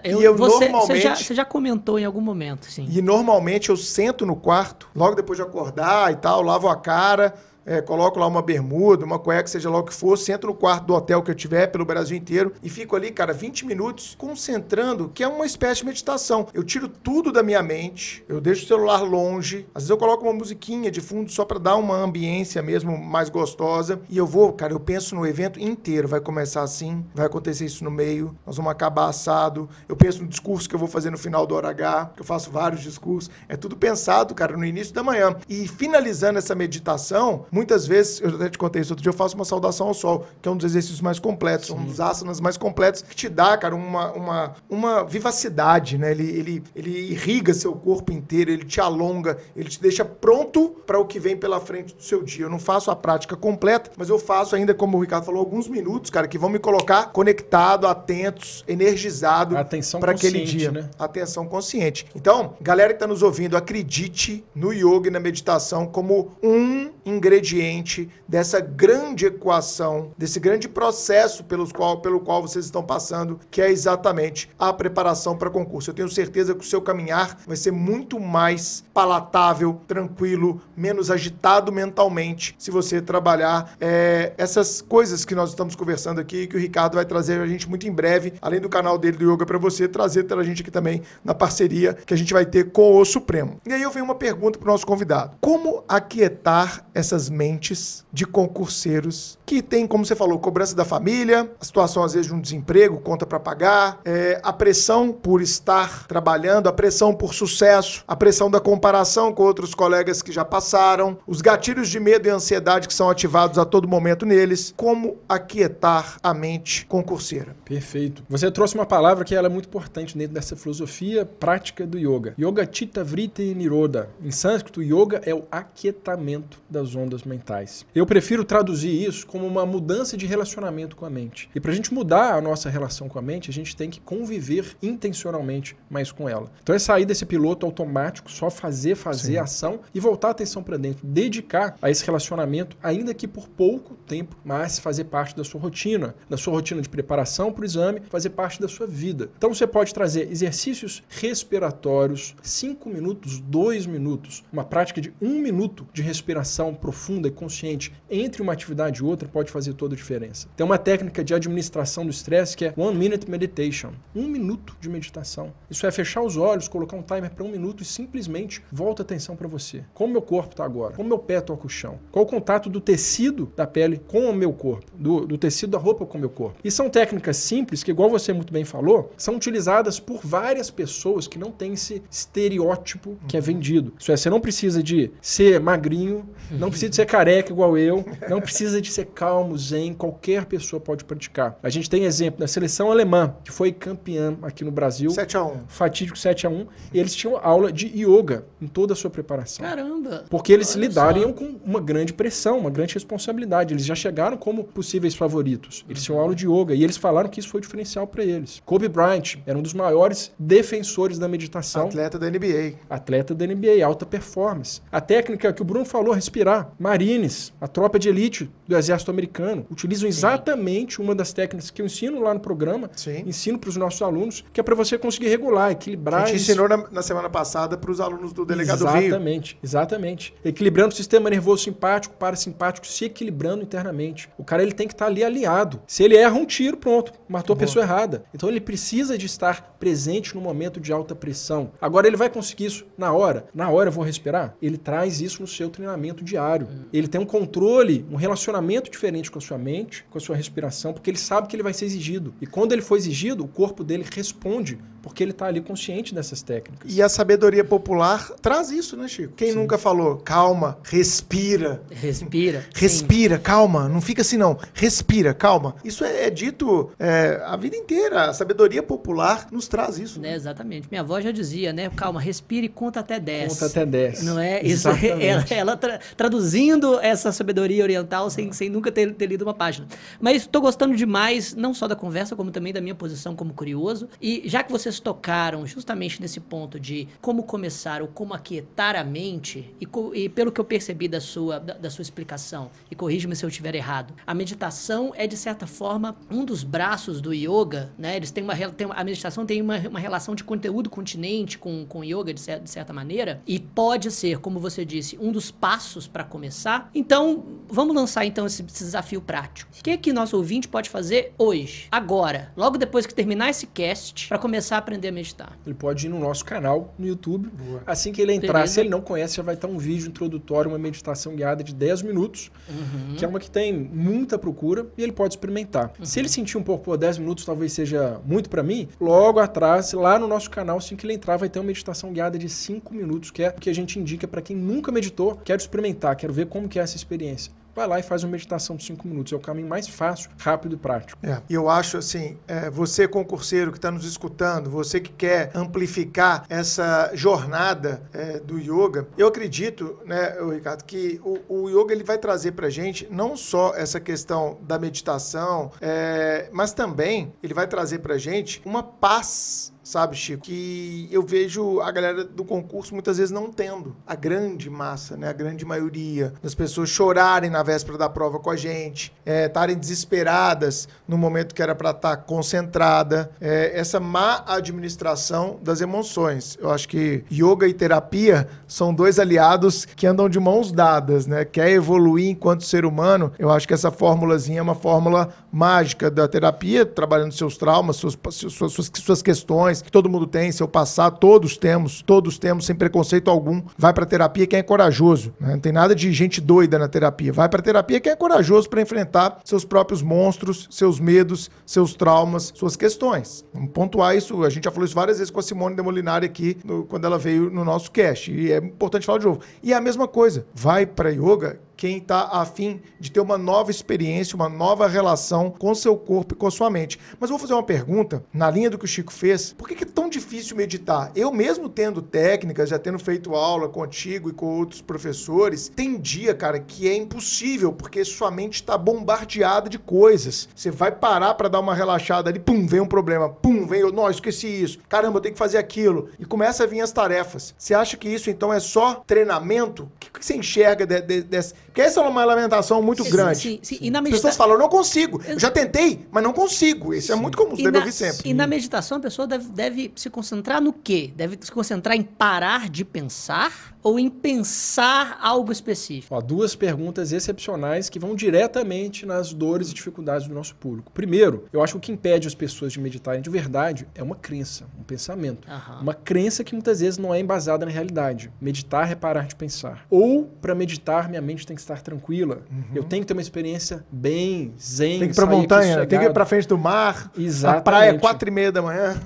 [0.03, 0.88] Eu, e eu você, normalmente.
[0.88, 2.88] Você já, você já, comentou em algum momento, sim.
[2.89, 7.33] E normalmente eu sento no quarto, logo depois de acordar e tal, lavo a cara
[7.69, 10.86] é, coloco lá uma bermuda, uma cueca, seja lá o que for, sento no quarto
[10.86, 15.12] do hotel que eu tiver pelo Brasil inteiro e fico ali, cara, 20 minutos concentrando,
[15.13, 16.47] que é uma espécie de meditação.
[16.51, 20.23] Eu tiro tudo da minha mente, eu deixo o celular longe, às vezes eu coloco
[20.23, 24.51] uma musiquinha de fundo só para dar uma ambiência mesmo mais gostosa e eu vou,
[24.51, 28.58] cara, eu penso no evento inteiro, vai começar assim, vai acontecer isso no meio, nós
[28.58, 31.69] vamos acabar assado, eu penso no discurso que eu vou fazer no final do hora
[31.69, 35.36] H, que eu faço vários discursos, é tudo pensado, cara, no início da manhã.
[35.47, 39.35] E finalizando essa meditação, Muitas vezes, eu até te contei isso outro dia, eu faço
[39.35, 41.73] uma saudação ao sol, que é um dos exercícios mais completos, Sim.
[41.73, 46.11] um dos asanas mais completos, que te dá, cara, uma, uma, uma vivacidade, né?
[46.11, 50.97] Ele, ele, ele irriga seu corpo inteiro, ele te alonga, ele te deixa pronto para
[50.97, 52.45] o que vem pela frente do seu dia.
[52.45, 55.67] Eu não faço a prática completa, mas eu faço ainda, como o Ricardo falou, alguns
[55.67, 59.53] minutos, cara, que vão me colocar conectado, atentos, energizado
[59.99, 60.71] para aquele dia.
[60.71, 60.89] Né?
[60.97, 62.05] Atenção consciente.
[62.15, 67.48] Então, galera que tá nos ouvindo, acredite no yoga e na meditação como um ingrediente
[67.49, 73.62] ingrediente dessa grande equação, desse grande processo pelos qual, pelo qual vocês estão passando, que
[73.62, 75.89] é exatamente a preparação para concurso.
[75.89, 81.71] Eu tenho certeza que o seu caminhar vai ser muito mais palatável, tranquilo, menos agitado
[81.71, 86.95] mentalmente, se você trabalhar é, essas coisas que nós estamos conversando aqui, que o Ricardo
[86.95, 89.88] vai trazer a gente muito em breve, além do canal dele do Yoga para você,
[89.88, 93.05] trazer para a gente aqui também na parceria que a gente vai ter com o
[93.05, 93.59] Supremo.
[93.65, 98.25] E aí eu venho uma pergunta para o nosso convidado: como aquietar essas mentes de
[98.25, 102.39] concurseiros que tem, como você falou, cobrança da família, a situação às vezes de um
[102.39, 108.15] desemprego, conta para pagar, é, a pressão por estar trabalhando, a pressão por sucesso, a
[108.15, 112.87] pressão da comparação com outros colegas que já passaram, os gatilhos de medo e ansiedade
[112.87, 117.55] que são ativados a todo momento neles, como aquietar a mente concurseira.
[117.65, 118.23] Perfeito.
[118.29, 122.35] Você trouxe uma palavra que ela é muito importante dentro dessa filosofia prática do yoga.
[122.39, 124.09] Yoga Chitta Vritti Niroda.
[124.23, 127.86] Em sânscrito, yoga é o aquietamento das ondas mentais.
[127.93, 131.49] Eu prefiro traduzir isso como uma mudança de relacionamento com a mente.
[131.53, 133.99] E para a gente mudar a nossa relação com a mente, a gente tem que
[133.99, 136.51] conviver intencionalmente mais com ela.
[136.62, 139.38] Então é sair desse piloto automático, só fazer, fazer Sim.
[139.38, 141.05] ação e voltar a atenção para dentro.
[141.05, 146.15] Dedicar a esse relacionamento, ainda que por pouco tempo, mas fazer parte da sua rotina,
[146.29, 149.29] da sua rotina de preparação para o exame, fazer parte da sua vida.
[149.38, 155.88] Então você pode trazer exercícios respiratórios, 5 minutos, 2 minutos, uma prática de um minuto
[155.93, 159.97] de respiração profunda profunda e consciente entre uma atividade e outra pode fazer toda a
[159.97, 160.47] diferença.
[160.55, 163.91] Tem uma técnica de administração do estresse que é One Minute Meditation.
[164.15, 165.51] Um minuto de meditação.
[165.69, 169.03] Isso é fechar os olhos, colocar um timer para um minuto e simplesmente volta a
[169.05, 169.83] atenção para você.
[169.93, 170.93] Como meu corpo está agora?
[170.93, 171.99] Como meu pé toca o chão?
[172.11, 174.85] Qual o contato do tecido da pele com o meu corpo?
[174.93, 176.59] Do, do tecido da roupa com o meu corpo?
[176.63, 181.27] E são técnicas simples que, igual você muito bem falou, são utilizadas por várias pessoas
[181.27, 183.93] que não têm esse estereótipo que é vendido.
[183.99, 188.03] Isso é, você não precisa de ser magrinho, não precisa de ser careca igual eu,
[188.29, 191.57] não precisa de ser calmo, zen, qualquer pessoa pode praticar.
[191.63, 195.09] A gente tem exemplo da seleção alemã, que foi campeã aqui no Brasil.
[195.09, 198.93] 7 a 1 Fatídico 7 a 1 e eles tinham aula de yoga em toda
[198.93, 199.65] a sua preparação.
[199.65, 200.25] Caramba!
[200.29, 201.35] Porque eles Olha lidariam só.
[201.35, 203.73] com uma grande pressão, uma grande responsabilidade.
[203.73, 205.85] Eles já chegaram como possíveis favoritos.
[205.89, 208.62] Eles tinham aula de yoga e eles falaram que isso foi diferencial para eles.
[208.65, 212.73] Kobe Bryant era um dos maiores defensores da meditação Atleta da NBA.
[212.89, 214.81] atleta da NBA, alta performance.
[214.91, 216.71] A técnica que o Bruno falou, respirar.
[216.89, 221.86] Marines, a tropa de elite do exército americano, utilizam exatamente uma das técnicas que eu
[221.86, 223.23] ensino lá no programa, Sim.
[223.28, 226.23] ensino para os nossos alunos, que é para você conseguir regular, equilibrar.
[226.23, 226.52] A gente isso.
[226.52, 229.08] ensinou na, na semana passada para os alunos do Delegado Rio.
[229.08, 230.34] Exatamente, exatamente.
[230.43, 234.28] Equilibrando o sistema nervoso simpático, parasimpático, se equilibrando internamente.
[234.38, 235.82] O cara ele tem que estar ali aliado.
[235.86, 238.23] Se ele erra um tiro, pronto, matou a pessoa errada.
[238.34, 241.71] Então ele precisa de estar presente no momento de alta pressão.
[241.80, 243.45] Agora ele vai conseguir isso na hora.
[243.54, 244.56] Na hora eu vou respirar.
[244.60, 246.67] Ele traz isso no seu treinamento diário.
[246.91, 250.93] Ele tem um controle, um relacionamento diferente com a sua mente, com a sua respiração,
[250.93, 252.33] porque ele sabe que ele vai ser exigido.
[252.41, 256.41] E quando ele for exigido, o corpo dele responde, porque ele está ali consciente dessas
[256.41, 256.91] técnicas.
[256.93, 259.33] E a sabedoria popular traz isso, né, Chico?
[259.35, 261.81] Quem nunca falou, calma, respira.
[261.89, 262.62] Respira.
[262.73, 262.81] Sim.
[262.81, 264.57] Respira, calma, não fica assim não.
[264.73, 265.75] Respira, calma.
[265.83, 268.29] Isso é, é dito é, a vida inteira.
[268.29, 270.19] A sabedoria popular nos traz isso.
[270.19, 270.88] Né, exatamente.
[270.89, 271.89] Minha avó já dizia, né?
[271.95, 273.53] Calma, respire e conta até 10.
[273.53, 274.23] Conta até 10.
[274.23, 274.62] Não é?
[274.63, 274.88] Isso,
[275.19, 279.88] ela, ela tra- traduzindo essa sabedoria oriental sem, sem nunca ter, ter lido uma página.
[280.19, 284.07] Mas estou gostando demais, não só da conversa, como também da minha posição como curioso.
[284.21, 289.04] E já que vocês tocaram justamente nesse ponto de como começar ou como aquietar a
[289.04, 293.36] mente, e, e pelo que eu percebi da sua, da, da sua explicação, e corrija-me
[293.36, 297.93] se eu estiver errado, a meditação é, de certa forma, um dos braços do yoga,
[297.97, 298.15] né?
[298.15, 302.04] Eles têm uma, uma- a meditação tem uma, uma relação de conteúdo continente com, com
[302.04, 306.23] yoga, de, de certa maneira, e pode ser, como você disse, um dos passos para
[306.23, 306.89] começar.
[306.95, 309.69] Então, vamos lançar então esse, esse desafio prático.
[309.80, 314.28] O que que nosso ouvinte pode fazer hoje, agora, logo depois que terminar esse cast,
[314.28, 315.57] para começar aprender a meditar?
[315.65, 317.49] Ele pode ir no nosso canal no YouTube.
[317.85, 318.73] Assim que ele entrar, Beleza.
[318.73, 322.01] se ele não conhece, já vai estar um vídeo introdutório, uma meditação guiada de 10
[322.01, 323.15] minutos, Uhum.
[323.15, 325.91] que é uma que tem muita procura e ele pode experimentar.
[326.03, 329.93] Se ele sentir um pouco, pô, 10 minutos talvez seja muito para mim, logo atrás,
[329.93, 332.93] lá no nosso canal, assim que ele entrar, vai ter uma meditação guiada de 5
[332.93, 336.33] minutos, que é o que a gente indica para quem nunca meditou, quero experimentar, quero
[336.33, 337.51] ver como que é essa experiência.
[337.75, 339.34] Vai lá e faz uma meditação de 5 minutos.
[339.34, 341.19] É o caminho mais fácil, rápido e prático.
[341.23, 346.45] É, eu acho assim, é, você concurseiro que está nos escutando, você que quer amplificar
[346.49, 352.17] essa jornada é, do yoga, eu acredito, né, Ricardo, que o, o yoga ele vai
[352.17, 357.99] trazer para gente não só essa questão da meditação, é, mas também ele vai trazer
[357.99, 360.43] para gente uma paz sabe, Chico?
[360.43, 363.95] Que eu vejo a galera do concurso muitas vezes não tendo.
[364.06, 365.30] A grande massa, né?
[365.30, 370.88] A grande maioria das pessoas chorarem na véspera da prova com a gente, estarem desesperadas
[371.08, 373.32] no momento que era para estar concentrada.
[373.41, 376.56] É, essa má administração das emoções.
[376.62, 381.43] Eu acho que yoga e terapia são dois aliados que andam de mãos dadas, né?
[381.45, 386.28] Quer evoluir enquanto ser humano, eu acho que essa fórmulazinha é uma fórmula mágica da
[386.28, 391.17] terapia, trabalhando seus traumas, suas, suas, suas, suas questões, que todo mundo tem, seu passado,
[391.19, 393.61] todos temos, todos temos, sem preconceito algum.
[393.77, 395.33] Vai pra terapia quem é corajoso.
[395.39, 395.51] Né?
[395.53, 397.31] Não tem nada de gente doida na terapia.
[397.33, 402.51] Vai pra terapia quem é corajoso para enfrentar seus próprios monstros, seus medos, seus traumas,
[402.55, 403.45] suas questões.
[403.53, 404.43] Vamos pontuar isso.
[404.43, 407.05] A gente já falou isso várias vezes com a Simone de Molinari aqui, no- quando
[407.05, 408.31] ela veio no nosso cast.
[408.31, 409.39] E é importante falar de novo.
[409.63, 410.45] E é a mesma coisa.
[410.53, 415.73] Vai pra yoga quem está afim de ter uma nova experiência, uma nova relação com
[415.73, 416.99] seu corpo e com sua mente.
[417.17, 419.53] Mas vou fazer uma pergunta, na linha do que o Chico fez.
[419.53, 421.09] Por que que é tão difícil meditar?
[421.15, 426.33] Eu mesmo tendo técnicas, já tendo feito aula contigo e com outros professores, tem dia,
[426.33, 430.49] cara, que é impossível, porque sua mente está bombardeada de coisas.
[430.53, 433.93] Você vai parar para dar uma relaxada ali, pum, vem um problema, pum, vem, eu,
[433.93, 434.79] não, esqueci isso.
[434.89, 436.09] Caramba, eu tenho que fazer aquilo.
[436.19, 437.55] E começa a vir as tarefas.
[437.57, 439.83] Você acha que isso então é só treinamento?
[439.83, 441.55] O que, que você enxerga de, de, dessa?
[441.69, 443.39] Porque essa é uma lamentação muito Sim, grande.
[443.39, 443.77] sim, sim.
[443.79, 445.21] E na As medita- pessoas falam, eu não consigo.
[445.27, 446.93] Eu já tentei, mas não consigo.
[446.93, 448.29] Isso é muito comum, você E deve na, ouvir sempre.
[448.29, 451.13] e na meditação a pessoa deve, deve se concentrar no quê?
[451.15, 453.77] Deve se concentrar em parar de pensar?
[453.81, 456.13] Ou em pensar algo específico?
[456.13, 460.91] Ó, duas perguntas excepcionais que vão diretamente nas dores e dificuldades do nosso público.
[460.93, 464.15] Primeiro, eu acho que o que impede as pessoas de meditarem de verdade é uma
[464.15, 465.47] crença, um pensamento.
[465.49, 465.81] Aham.
[465.81, 468.31] Uma crença que muitas vezes não é embasada na realidade.
[468.39, 469.85] Meditar é parar de pensar.
[469.89, 472.41] Ou, para meditar, minha mente tem que estar tranquila.
[472.75, 474.99] Eu tenho que ter uma experiência bem zen, Uhum.
[474.99, 477.12] Tem que ir aqui montanha, tem que ir pra frente do mar.
[477.17, 477.60] Exatamente.
[477.60, 478.99] A praia quatro e meia da manhã.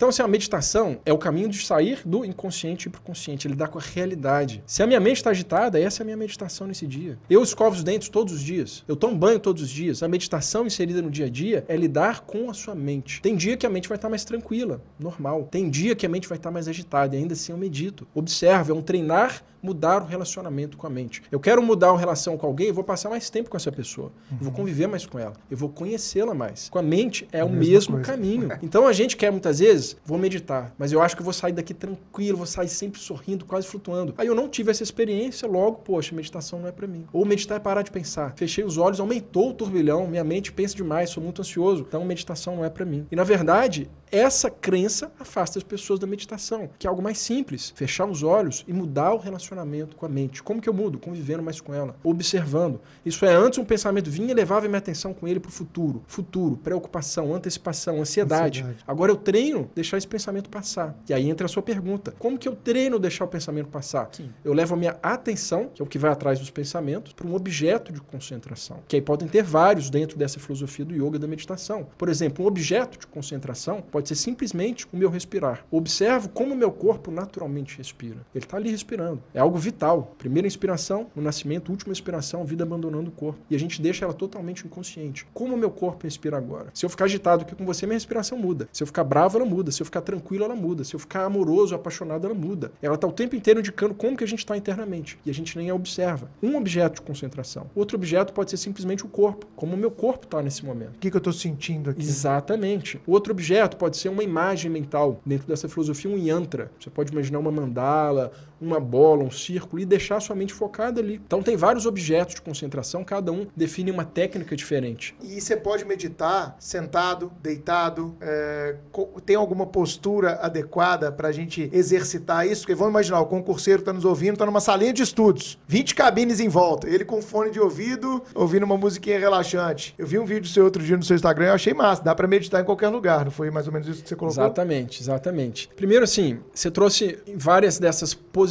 [0.00, 3.68] Então, assim, a meditação é o caminho de sair do inconsciente para o consciente, lidar
[3.68, 4.62] com a realidade.
[4.64, 7.18] Se a minha mente está agitada, essa é a minha meditação nesse dia.
[7.28, 10.02] Eu escovo os dentes todos os dias, eu tomo banho todos os dias.
[10.02, 13.20] A meditação inserida no dia a dia é lidar com a sua mente.
[13.20, 15.46] Tem dia que a mente vai estar mais tranquila, normal.
[15.50, 18.08] Tem dia que a mente vai estar mais agitada, e ainda assim eu medito.
[18.14, 21.22] Observe, é um treinar mudar o relacionamento com a mente.
[21.30, 24.10] Eu quero mudar a relação com alguém, eu vou passar mais tempo com essa pessoa.
[24.30, 25.32] Eu vou conviver mais com ela.
[25.50, 26.68] Eu vou conhecê-la mais.
[26.68, 28.12] Com a mente é o mesma mesmo coisa.
[28.12, 28.48] caminho.
[28.62, 31.52] Então a gente quer muitas vezes, vou meditar, mas eu acho que eu vou sair
[31.52, 34.14] daqui tranquilo, vou sair sempre sorrindo, quase flutuando.
[34.16, 37.04] Aí eu não tive essa experiência, logo, poxa, meditação não é pra mim.
[37.12, 38.32] Ou meditar é parar de pensar.
[38.36, 42.56] Fechei os olhos, aumentou o turbilhão, minha mente pensa demais, sou muito ansioso, então meditação
[42.56, 43.06] não é pra mim.
[43.10, 47.72] E na verdade, essa crença afasta as pessoas da meditação, que é algo mais simples,
[47.74, 50.42] fechar os olhos e mudar o relacionamento com a mente.
[50.42, 50.98] Como que eu mudo?
[50.98, 52.80] Convivendo mais com ela, observando.
[53.04, 56.02] Isso é antes um pensamento vinha e levava minha atenção com ele para o futuro.
[56.06, 58.60] Futuro, preocupação, antecipação, ansiedade.
[58.60, 58.84] Ansiedade.
[58.86, 60.96] Agora eu treino deixar esse pensamento passar.
[61.08, 62.12] E aí entra a sua pergunta.
[62.18, 64.08] Como que eu treino deixar o pensamento passar?
[64.12, 64.30] Sim.
[64.44, 67.34] Eu levo a minha atenção, que é o que vai atrás dos pensamentos, para um
[67.34, 68.80] objeto de concentração.
[68.88, 71.86] Que aí podem ter vários dentro dessa filosofia do yoga e da meditação.
[71.96, 75.64] Por exemplo, um objeto de concentração pode ser simplesmente o meu respirar.
[75.70, 78.18] Observo como o meu corpo naturalmente respira.
[78.34, 79.22] Ele está ali respirando.
[79.34, 80.14] É algo vital.
[80.18, 83.40] Primeira inspiração, no nascimento, última inspiração, vida abandonando o corpo.
[83.50, 85.26] E a gente deixa ela totalmente inconsciente.
[85.32, 86.70] Como o meu corpo respira agora?
[86.74, 88.68] Se eu ficar agitado aqui com você, minha respiração muda.
[88.72, 89.70] Se eu ficar bravo, ela muda.
[89.70, 90.84] Se eu ficar tranquilo, ela muda.
[90.84, 92.72] Se eu ficar amoroso, apaixonado, ela muda.
[92.80, 95.18] Ela está o tempo inteiro indicando como que a gente está internamente.
[95.24, 96.30] E a gente nem a observa.
[96.42, 97.70] Um objeto de concentração.
[97.74, 99.46] Outro objeto pode ser simplesmente o corpo.
[99.56, 100.96] Como o meu corpo está nesse momento.
[100.96, 102.02] O que, que eu tô sentindo aqui?
[102.02, 103.00] Exatamente.
[103.06, 105.20] Outro objeto pode ser uma imagem mental.
[105.24, 106.70] Dentro dessa filosofia, um yantra.
[106.78, 111.20] Você pode imaginar uma mandala, uma bola, um círculo e deixar sua mente focada ali.
[111.24, 115.14] Então tem vários objetos de concentração, cada um define uma técnica diferente.
[115.22, 118.76] E você pode meditar sentado, deitado, é,
[119.24, 122.62] tem alguma postura adequada pra gente exercitar isso?
[122.62, 126.40] Porque vamos imaginar, o concurseiro tá nos ouvindo, tá numa salinha de estudos, 20 cabines
[126.40, 129.94] em volta, ele com fone de ouvido, ouvindo uma musiquinha relaxante.
[129.98, 132.26] Eu vi um vídeo seu outro dia no seu Instagram, eu achei massa, dá pra
[132.26, 134.42] meditar em qualquer lugar, não foi mais ou menos isso que você colocou?
[134.44, 135.68] Exatamente, exatamente.
[135.76, 138.49] Primeiro, assim, você trouxe várias dessas posições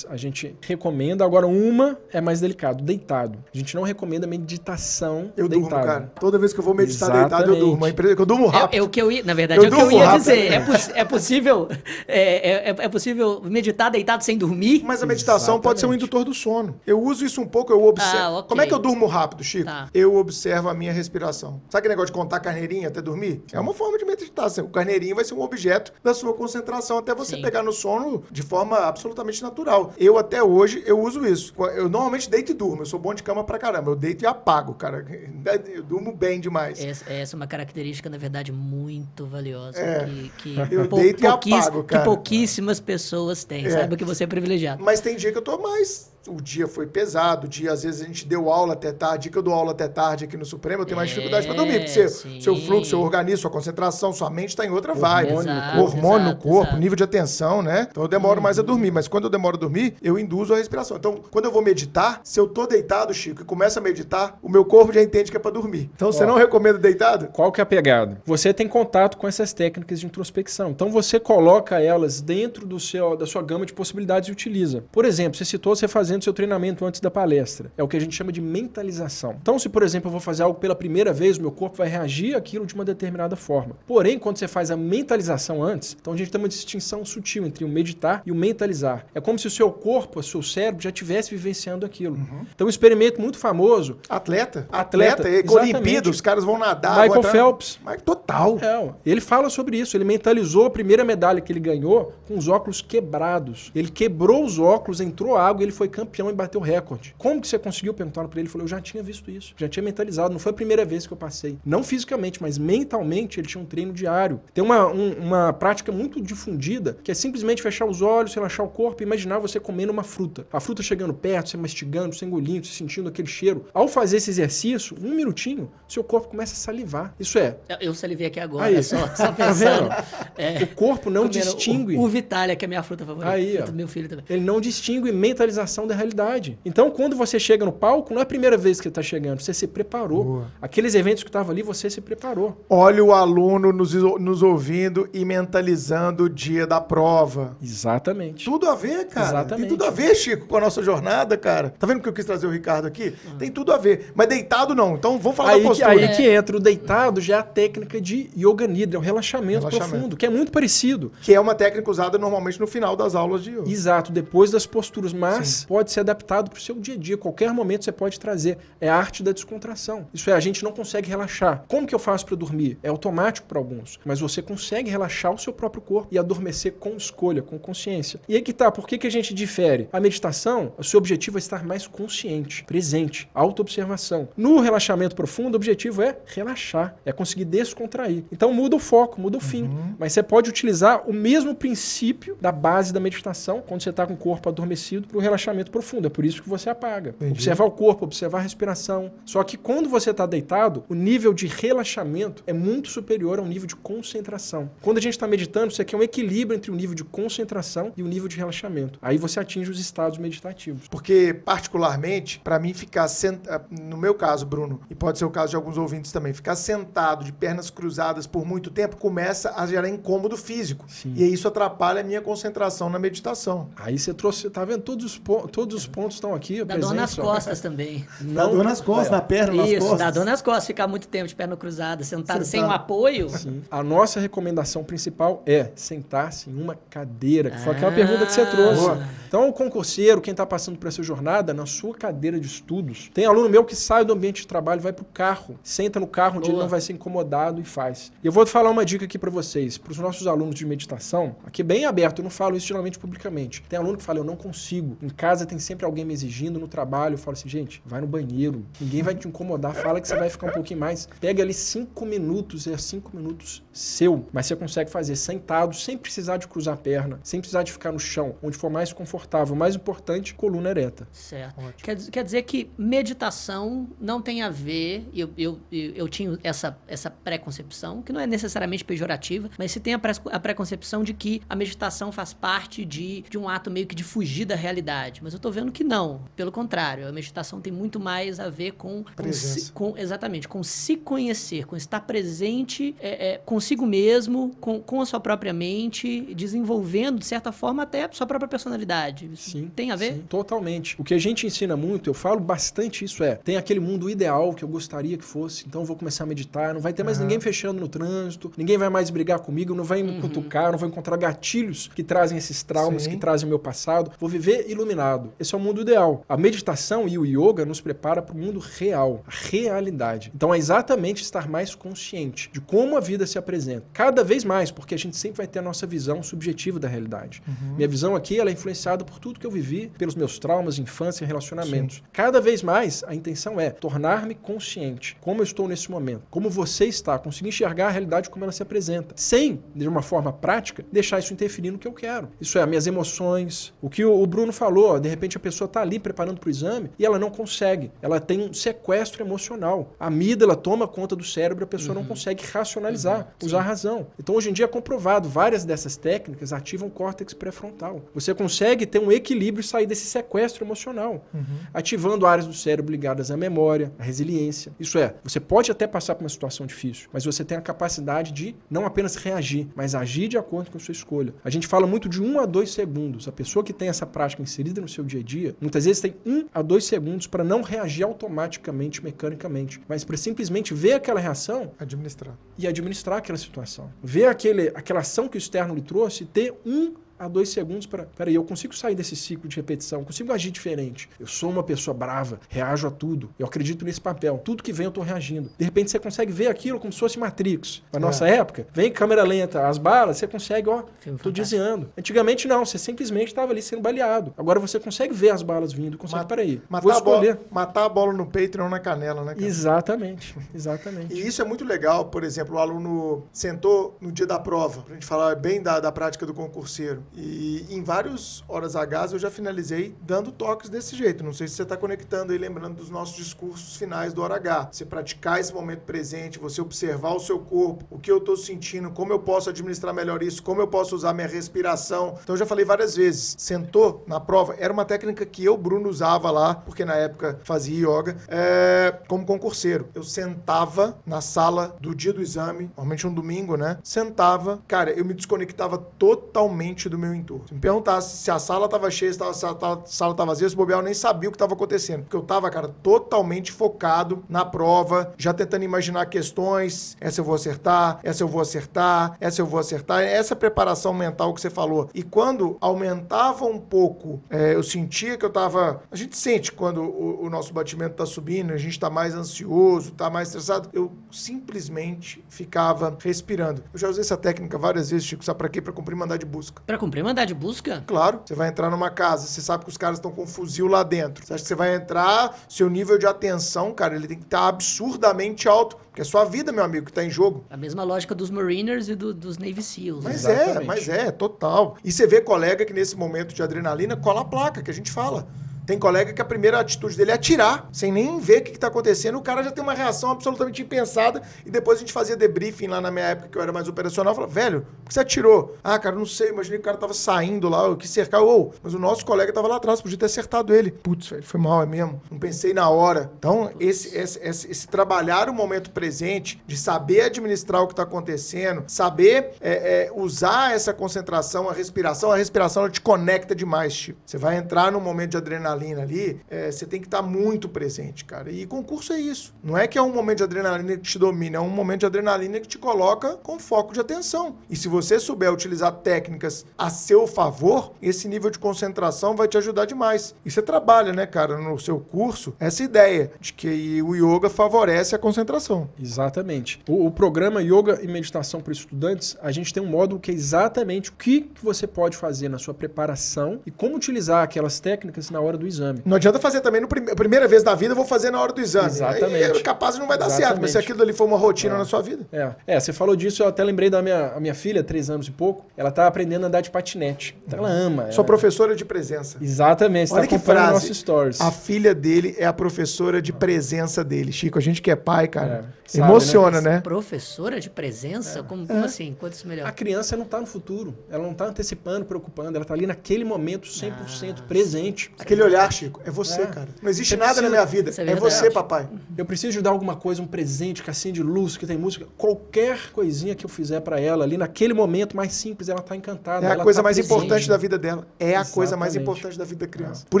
[0.08, 3.38] a gente recomenda, agora uma é mais delicado, deitado.
[3.52, 5.86] A gente não recomenda meditação Eu durmo, deitado.
[5.86, 6.12] cara.
[6.18, 7.60] Toda vez que eu vou meditar deitado, eu Exatamente.
[7.60, 7.86] durmo.
[7.86, 8.78] É Eu durmo É, rápido.
[8.78, 10.20] é o que eu ia, na verdade, Eu é o que eu durmo ia rápido.
[10.20, 10.52] dizer.
[10.52, 11.68] É, é possível,
[12.06, 14.82] é, é- é possível meditar deitado sem dormir?
[14.84, 16.02] Mas a meditação pode ser um Exatamente.
[16.04, 16.80] indutor do sono.
[16.86, 18.16] Eu uso isso um pouco, eu observo.
[18.18, 18.48] Ah, ok.
[18.48, 19.64] Como é que eu durmo rápido, Chico?
[19.66, 19.88] Tá.
[19.94, 21.60] Eu observo a minha respiração.
[21.68, 23.42] Sabe aquele negócio de contar carneirinha até dormir?
[23.52, 24.64] É uma forma de meditação.
[24.64, 27.42] O carneirinho vai ser um objeto da sua concentração até você Sim.
[27.42, 29.92] pegar no sono de forma absolutamente natural.
[29.98, 31.54] Eu até hoje eu uso isso.
[31.74, 32.82] Eu normalmente deito e durmo.
[32.82, 33.90] Eu sou bom de cama pra caramba.
[33.90, 35.04] Eu deito e apago, cara.
[35.68, 36.82] Eu durmo bem demais.
[36.82, 39.78] Essa, essa é uma característica, na verdade, muito valiosa.
[39.80, 40.04] É.
[40.04, 42.04] Que, que, Eu deito e apago, que cara.
[42.04, 43.66] pouquíssimas pessoas têm.
[43.66, 43.70] É.
[43.70, 44.82] Saiba que você é privilegiado.
[44.82, 46.10] Mas tem dia que eu tô mais.
[46.28, 49.24] O dia foi pesado, o dia, às vezes, a gente deu aula até tarde.
[49.24, 51.46] Dia que eu dou aula até tarde aqui no Supremo, eu tenho mais É, dificuldade
[51.46, 51.74] pra dormir.
[51.84, 52.08] Porque seu,
[52.40, 55.32] seu fluxo, seu organismo, sua concentração, sua mente tá em outra vibe.
[55.32, 55.80] Hormônio no O corpo.
[55.96, 56.76] hormônio no Exato, corpo, exato.
[56.80, 57.88] nível de atenção, né?
[57.90, 58.90] Então eu demoro mais a dormir.
[58.90, 60.96] Mas quando eu demoro a dormir, eu induzo a respiração.
[60.96, 64.48] Então, quando eu vou meditar, se eu tô deitado, Chico, e começo a meditar, o
[64.48, 65.90] meu corpo já entende que é pra dormir.
[65.94, 66.26] Então você Ó.
[66.26, 67.28] não recomenda deitado?
[67.28, 68.20] Qual que é a pegada?
[68.26, 70.70] Você tem contato com essas técnicas de introspecção.
[70.70, 74.84] Então você coloca elas dentro do seu, da sua gama de possibilidades e utiliza.
[74.92, 77.70] Por exemplo, você citou você fazendo seu treinamento antes da palestra.
[77.76, 79.36] É o que a gente chama de mentalização.
[79.40, 81.88] Então, se por exemplo eu vou fazer algo pela primeira vez, o meu corpo vai
[81.88, 83.76] reagir àquilo de uma determinada forma.
[83.86, 87.64] Porém, quando você faz a mentalização antes, então a gente tem uma distinção sutil entre
[87.64, 89.06] o meditar e o mentalizar.
[89.14, 92.18] É como se o seu corpo, o seu cérebro já estivesse vivenciando aquilo.
[92.54, 94.66] Então, um experimento muito famoso Atleta?
[94.70, 95.74] Atleta, Atleta, exatamente.
[95.74, 97.02] Olimpíada, os caras vão nadar.
[97.02, 97.78] Michael vão Phelps.
[97.84, 98.58] Mas total.
[98.60, 99.96] É, ele fala sobre isso.
[99.96, 103.70] Ele mentalizou a primeira medalha que ele ganhou com os óculos quebrados.
[103.74, 107.14] Ele quebrou os óculos, entrou água e ele foi campeão e bateu recorde.
[107.18, 107.92] Como que você conseguiu?
[107.92, 108.46] Perguntaram pra ele.
[108.46, 109.52] Ele falou, eu já tinha visto isso.
[109.56, 110.32] Já tinha mentalizado.
[110.32, 111.58] Não foi a primeira vez que eu passei.
[111.64, 114.40] Não fisicamente, mas mentalmente ele tinha um treino diário.
[114.54, 118.68] Tem uma, um, uma prática muito difundida que é simplesmente fechar os olhos, relaxar o
[118.68, 120.46] corpo e imaginar você comendo uma fruta.
[120.52, 123.64] A fruta chegando perto, você mastigando, você engolindo, você sentindo aquele cheiro.
[123.74, 127.12] Ao fazer esse exercício, um minutinho, seu corpo começa a salivar.
[127.18, 127.56] Isso é.
[127.80, 128.82] Eu salivei aqui agora, Aí.
[128.84, 129.88] só, só Tá pensando.
[129.88, 129.94] vendo?
[130.36, 131.96] É, O corpo não distingue.
[131.96, 133.32] O, o Vitalia, que é a minha fruta favorita.
[133.32, 133.72] Aí, ó.
[133.72, 134.24] meu filho também.
[134.28, 136.58] Ele não distingue mentalização da realidade.
[136.64, 139.40] Então, quando você chega no palco, não é a primeira vez que ele está chegando,
[139.40, 140.24] você se preparou.
[140.24, 140.52] Boa.
[140.60, 142.64] Aqueles eventos que estavam ali, você se preparou.
[142.68, 147.56] Olha o aluno nos, nos ouvindo e mentalizando o dia da prova.
[147.62, 148.44] Exatamente.
[148.44, 149.28] Tudo a ver, cara.
[149.28, 149.68] Exatamente.
[149.68, 151.74] Tem tudo a ver, Chico, com a nossa jornada, cara.
[151.78, 153.14] Tá vendo que eu quis trazer o Ricardo aqui?
[153.38, 154.12] Tem tudo a ver.
[154.14, 154.94] Mas deitado não.
[154.94, 155.90] Então vamos falar Aí, da que, postura.
[155.90, 159.60] aí que entra o deitado, já é a técnica de yoga nidra, é um relaxamento,
[159.66, 159.90] Relaxamento.
[159.90, 161.12] profundo, que é muito parecido.
[161.22, 163.70] Que é uma técnica usada normalmente no final das aulas de yoga.
[163.70, 167.16] Exato, depois das posturas, mas pode ser adaptado para o seu dia a dia.
[167.16, 168.58] Qualquer momento você pode trazer.
[168.80, 170.06] É a arte da descontração.
[170.12, 171.64] Isso é, a gente não consegue relaxar.
[171.68, 172.78] Como que eu faço para dormir?
[172.82, 176.96] É automático para alguns, mas você consegue relaxar o seu próprio corpo e adormecer com
[176.96, 178.20] escolha, com consciência.
[178.28, 179.88] E aí que tá, por que, que a gente difere?
[179.92, 184.28] A meditação, o seu objetivo é estar mais consciente, presente, autoobservação.
[184.36, 188.24] No relaxamento profundo, o objetivo é relaxar, é conseguir descontrair.
[188.32, 189.68] Então muda o foco, muda o fim.
[189.98, 194.14] Mas você pode utilizar o mesmo princípio da base da meditação quando você está com
[194.14, 196.06] o corpo adormecido para o relaxamento profundo.
[196.06, 197.10] É por isso que você apaga.
[197.10, 197.32] Entendi.
[197.32, 199.10] Observar o corpo, observar a respiração.
[199.24, 203.66] Só que quando você está deitado, o nível de relaxamento é muito superior ao nível
[203.66, 204.70] de concentração.
[204.82, 208.02] Quando a gente está meditando, você quer um equilíbrio entre o nível de concentração e
[208.02, 208.98] o nível de relaxamento.
[209.02, 210.88] Aí você atinge os estados meditativos.
[210.88, 215.50] Porque, particularmente, pra mim ficar sentado, no meu caso, Bruno, e pode ser o caso
[215.50, 219.88] de alguns ouvintes também, ficar sentado de pernas cruzadas por muito tempo começa a gerar
[219.88, 220.84] incômodo físico.
[220.88, 221.12] Sim.
[221.16, 223.68] E isso atrapalha a minha concentração na meditação.
[223.76, 224.82] Aí você trouxe, tá vendo?
[224.82, 226.62] Todos os, po- todos os pontos estão aqui.
[226.62, 228.06] Dá dor nas costas também.
[228.20, 229.98] Dá dor nas costas, na perna, nas Isso, costas.
[229.98, 233.28] dá dor nas costas, ficar muito tempo de perna cruzada, sentado sem um apoio.
[233.28, 233.62] Sim.
[233.68, 237.94] A nossa recomendação principal é sentar-se em uma cadeira, que foi aquela Ah.
[237.94, 238.80] pergunta que você trouxe.
[238.82, 239.08] Boa.
[239.26, 243.24] Então, o concurseiro, quem está passando por essa jornada, na sua cadeira de estudos, tem
[243.26, 246.38] aluno meu que sai do ambiente de trabalho, vai para o carro, senta no carro
[246.38, 246.62] onde ele Boa.
[246.62, 248.12] não vai ser incomodado e faz.
[248.22, 251.34] E eu vou falar uma dica aqui para vocês, para os nossos alunos de meditação,
[251.44, 253.60] aqui bem aberto, eu não falo isso geralmente publicamente.
[253.68, 254.96] Tem aluno que fala, eu não consigo.
[255.02, 258.06] Em casa tem sempre alguém me exigindo, no trabalho eu falo assim, gente, vai no
[258.06, 261.08] banheiro, ninguém vai te incomodar, fala que você vai ficar um pouquinho mais.
[261.20, 266.36] Pega ali cinco minutos, é cinco minutos seu, mas você consegue fazer sentado, sem precisar
[266.36, 269.54] de cruzar a perna, sem precisar de ficar no chão, onde for mais confortável.
[269.54, 271.08] O mais importante, coluna ereta.
[271.12, 271.54] Certo.
[271.82, 276.38] Quer, dizer- quer dizer que meditação não tem a ver, eu, eu, eu, eu tinha
[276.42, 280.00] essa, essa preconcepção, que não é necessariamente pejorativa, mas se tem a,
[280.32, 284.04] a preconcepção de que a meditação faz parte de, de um ato meio que de
[284.04, 285.22] fugir da realidade.
[285.22, 286.20] Mas eu tô vendo que não.
[286.36, 290.62] Pelo contrário, a meditação tem muito mais a ver com, com, se, com exatamente, com
[290.62, 296.20] se conhecer, com estar presente é, é, consigo mesmo, com, com a sua própria mente,
[296.34, 299.30] desenvolvendo, de certa forma, até a sua própria personalidade.
[299.32, 299.70] Isso Sim.
[299.74, 300.14] Tem a ver?
[300.14, 300.96] Sim, totalmente.
[300.98, 304.52] O que a gente ensina muito, eu falo bastante isso é, tem aquele mundo ideal
[304.52, 307.18] que eu gostaria que fosse, então eu vou começar a meditar, não vai ter mais
[307.18, 307.26] Aham.
[307.26, 310.20] ninguém fechando no trânsito, ninguém vai mais brigar comigo, não vai me Uhum.
[310.20, 313.10] cutucar, não vou encontrar gatilhos que trazem esses traumas, Sim.
[313.10, 314.10] que trazem o meu passado.
[314.18, 315.27] Vou viver iluminado.
[315.38, 316.24] Esse é o mundo ideal.
[316.28, 320.30] A meditação e o yoga nos prepara para o mundo real, a realidade.
[320.34, 323.86] Então é exatamente estar mais consciente de como a vida se apresenta.
[323.92, 327.42] Cada vez mais, porque a gente sempre vai ter a nossa visão subjetiva da realidade.
[327.76, 331.24] Minha visão aqui ela é influenciada por tudo que eu vivi, pelos meus traumas, infância
[331.24, 332.02] e relacionamentos.
[332.12, 335.16] Cada vez mais, a intenção é tornar-me consciente.
[335.20, 336.22] Como eu estou nesse momento.
[336.30, 337.18] Como você está.
[337.18, 339.14] Conseguir enxergar a realidade como ela se apresenta.
[339.16, 342.28] Sem, de uma forma prática, deixar isso interferir no que eu quero.
[342.40, 343.72] Isso é, minhas emoções.
[343.80, 346.50] O que o Bruno falou, ó, de repente a pessoa está ali preparando para o
[346.50, 347.90] exame e ela não consegue.
[348.02, 349.94] Ela tem um sequestro emocional.
[349.98, 354.08] A amígdala toma conta do cérebro, a pessoa não consegue racionalizar, usar a razão.
[354.18, 358.02] Então, hoje em dia é comprovado, várias dessas técnicas ativam o córtex pré-frontal.
[358.14, 361.24] Você consegue ter um equilíbrio e sair desse sequestro emocional,
[361.72, 364.72] ativando áreas do cérebro ligadas à memória, à resiliência.
[364.78, 368.32] Isso é, você pode até passar por uma situação difícil, mas você tem a capacidade
[368.32, 371.32] de não apenas reagir, mas agir de acordo com a sua escolha.
[371.42, 373.26] A gente fala muito de um a dois segundos.
[373.26, 376.14] A pessoa que tem essa prática inserida no seu dia a dia, muitas vezes tem
[376.24, 381.72] um a dois segundos para não reagir automaticamente, mecanicamente, mas para simplesmente ver aquela reação
[381.78, 382.36] Administrar.
[382.56, 383.92] e administrar aquela situação.
[384.02, 387.86] Ver aquele, aquela ação que o externo lhe trouxe e ter um a dois segundos
[387.86, 388.04] para.
[388.16, 391.08] Peraí, eu consigo sair desse ciclo de repetição, consigo agir diferente.
[391.18, 393.30] Eu sou uma pessoa brava, reajo a tudo.
[393.38, 394.40] Eu acredito nesse papel.
[394.44, 395.50] Tudo que vem eu tô reagindo.
[395.58, 397.82] De repente você consegue ver aquilo como se fosse Matrix.
[397.92, 398.36] Na nossa É.
[398.36, 401.90] época, vem câmera lenta, as balas, você consegue, ó, Filme tô desviando.
[401.98, 404.32] Antigamente não, você simplesmente estava ali sendo baleado.
[404.36, 407.34] Agora você consegue ver as balas vindo, consegue, Mat- peraí, vou Matar a, escolher.
[407.34, 409.46] bola, matar a bola no peito e não na canela, né, cara?
[409.46, 411.14] Exatamente, exatamente.
[411.14, 414.94] E isso é muito legal, por exemplo, o aluno sentou no dia da prova, pra
[414.94, 417.02] gente falar bem da, da prática do concurseiro.
[417.14, 421.24] E em vários horas Hs eu já finalizei dando toques desse jeito.
[421.24, 424.70] Não sei se você está conectando aí, lembrando dos nossos discursos finais do hora H.
[424.72, 428.90] Você praticar esse momento presente, você observar o seu corpo, o que eu estou sentindo,
[428.90, 432.18] como eu posso administrar melhor isso, como eu posso usar minha respiração.
[432.22, 433.36] Então eu já falei várias vezes.
[433.38, 437.78] Sentou na prova, era uma técnica que eu, Bruno, usava lá, porque na época fazia
[437.78, 439.88] yoga, é, como concurseiro.
[439.94, 443.78] Eu sentava na sala do dia do exame, normalmente um domingo, né?
[443.82, 447.46] Sentava, cara, eu me desconectava totalmente do meu entorno.
[447.48, 450.78] Se me perguntasse se a sala tava cheia, se, a sala tava vazia, se bobear,
[450.78, 452.02] eu nem sabia o que tava acontecendo.
[452.02, 456.96] Porque eu tava, cara, totalmente focado na prova, já tentando imaginar questões.
[457.00, 460.02] Essa eu vou acertar, essa eu vou acertar, essa eu vou acertar.
[460.02, 461.88] Essa preparação mental que você falou.
[461.94, 465.82] E quando aumentava um pouco, é, eu sentia que eu tava.
[465.90, 469.92] A gente sente quando o, o nosso batimento tá subindo, a gente tá mais ansioso,
[469.92, 470.68] tá mais estressado.
[470.72, 473.62] Eu simplesmente ficava respirando.
[473.72, 475.24] Eu já usei essa técnica várias vezes, Chico.
[475.24, 475.60] Sabe pra quê?
[475.60, 476.62] Pra cumprir mandado de busca.
[476.66, 477.84] Pra cumprir mandar de busca?
[477.86, 480.66] Claro, você vai entrar numa casa, você sabe que os caras estão com um fuzil
[480.66, 481.24] lá dentro.
[481.24, 484.48] Você acha que você vai entrar, seu nível de atenção, cara, ele tem que estar
[484.48, 487.44] absurdamente alto, porque é sua vida, meu amigo, que tá em jogo.
[487.50, 490.02] A mesma lógica dos Mariners e do- dos Navy SEAls.
[490.02, 490.66] Mas é, Exatamente.
[490.66, 491.76] mas é, total.
[491.84, 494.90] E você vê colega que nesse momento de adrenalina cola a placa, que a gente
[494.90, 495.28] fala.
[495.68, 498.68] Tem colega que a primeira atitude dele é atirar, sem nem ver o que está
[498.68, 499.18] acontecendo.
[499.18, 501.20] O cara já tem uma reação absolutamente impensada.
[501.44, 504.14] E depois a gente fazia debriefing lá na minha época, que eu era mais operacional.
[504.14, 505.58] Falava, velho, por que você atirou?
[505.62, 506.30] Ah, cara, não sei.
[506.30, 508.22] Imaginei que o cara tava saindo lá, eu quis cercar.
[508.22, 510.70] Ou, mas o nosso colega tava lá atrás, podia ter acertado ele.
[510.70, 512.00] Putz, velho, foi mal, é mesmo.
[512.10, 513.12] Não pensei na hora.
[513.18, 517.82] Então, esse, esse, esse, esse trabalhar o momento presente, de saber administrar o que está
[517.82, 522.10] acontecendo, saber é, é, usar essa concentração, a respiração.
[522.10, 523.98] A respiração ela te conecta demais, Chico.
[524.06, 528.04] Você vai entrar num momento de adrenalina ali, é, você tem que estar muito presente,
[528.04, 528.30] cara.
[528.30, 529.34] E concurso é isso.
[529.42, 531.86] Não é que é um momento de adrenalina que te domina, é um momento de
[531.86, 534.36] adrenalina que te coloca com foco de atenção.
[534.48, 539.36] E se você souber utilizar técnicas a seu favor, esse nível de concentração vai te
[539.38, 540.14] ajudar demais.
[540.24, 544.94] E você trabalha, né, cara, no seu curso, essa ideia de que o yoga favorece
[544.94, 545.68] a concentração.
[545.80, 546.60] Exatamente.
[546.68, 550.14] O, o programa Yoga e Meditação para Estudantes, a gente tem um módulo que é
[550.14, 555.10] exatamente o que, que você pode fazer na sua preparação e como utilizar aquelas técnicas
[555.10, 555.80] na hora do exame.
[555.84, 558.32] Não adianta fazer também no prime- primeira vez da vida, eu vou fazer na hora
[558.32, 558.66] do exame.
[558.68, 559.24] Exatamente.
[559.32, 560.58] Aí, capaz não vai dar certo, mas se Exatamente.
[560.72, 562.06] aquilo ali for uma rotina na sua vida.
[562.12, 565.06] É, é, você falou disso, eu até lembrei da minha, a minha filha, três anos
[565.08, 567.16] e pouco, ela tá aprendendo a andar de patinete.
[567.26, 567.84] Então ela ama.
[567.92, 569.18] Sua ela- professora de presença.
[569.20, 570.54] Exatamente, você Olha tá que acompanhando frase.
[570.68, 571.20] nossos stories.
[571.20, 574.12] A filha dele é a professora de presença dele.
[574.12, 576.60] Chico, a gente que é pai, cara, É, sabe, emociona, né?
[576.60, 578.22] Professora de presença?
[578.22, 578.96] Como, como assim?
[578.98, 579.46] Quanto isso melhor?
[579.46, 583.04] A criança não tá no futuro, ela não tá antecipando, preocupando, ela tá ali naquele
[583.04, 584.90] momento 100% presente.
[584.98, 586.26] Aquele olhar, Chico, é você, É.
[586.26, 586.48] cara.
[586.62, 587.70] Não existe Você nada na precisa- minha vida.
[587.70, 588.68] Isso é É, você, papai.
[588.96, 592.70] Eu preciso de dar alguma coisa, um presente que acende luz, que tem música, qualquer
[592.72, 596.26] coisinha que eu fizer pra ela ali naquele momento mais simples, ela tá encantada.
[596.26, 596.94] É a ela coisa tá mais presente.
[596.94, 597.86] importante da vida dela.
[597.98, 598.98] É a coisa mais Exatamente.
[598.98, 599.86] importante da vida da criança.
[599.88, 600.00] Por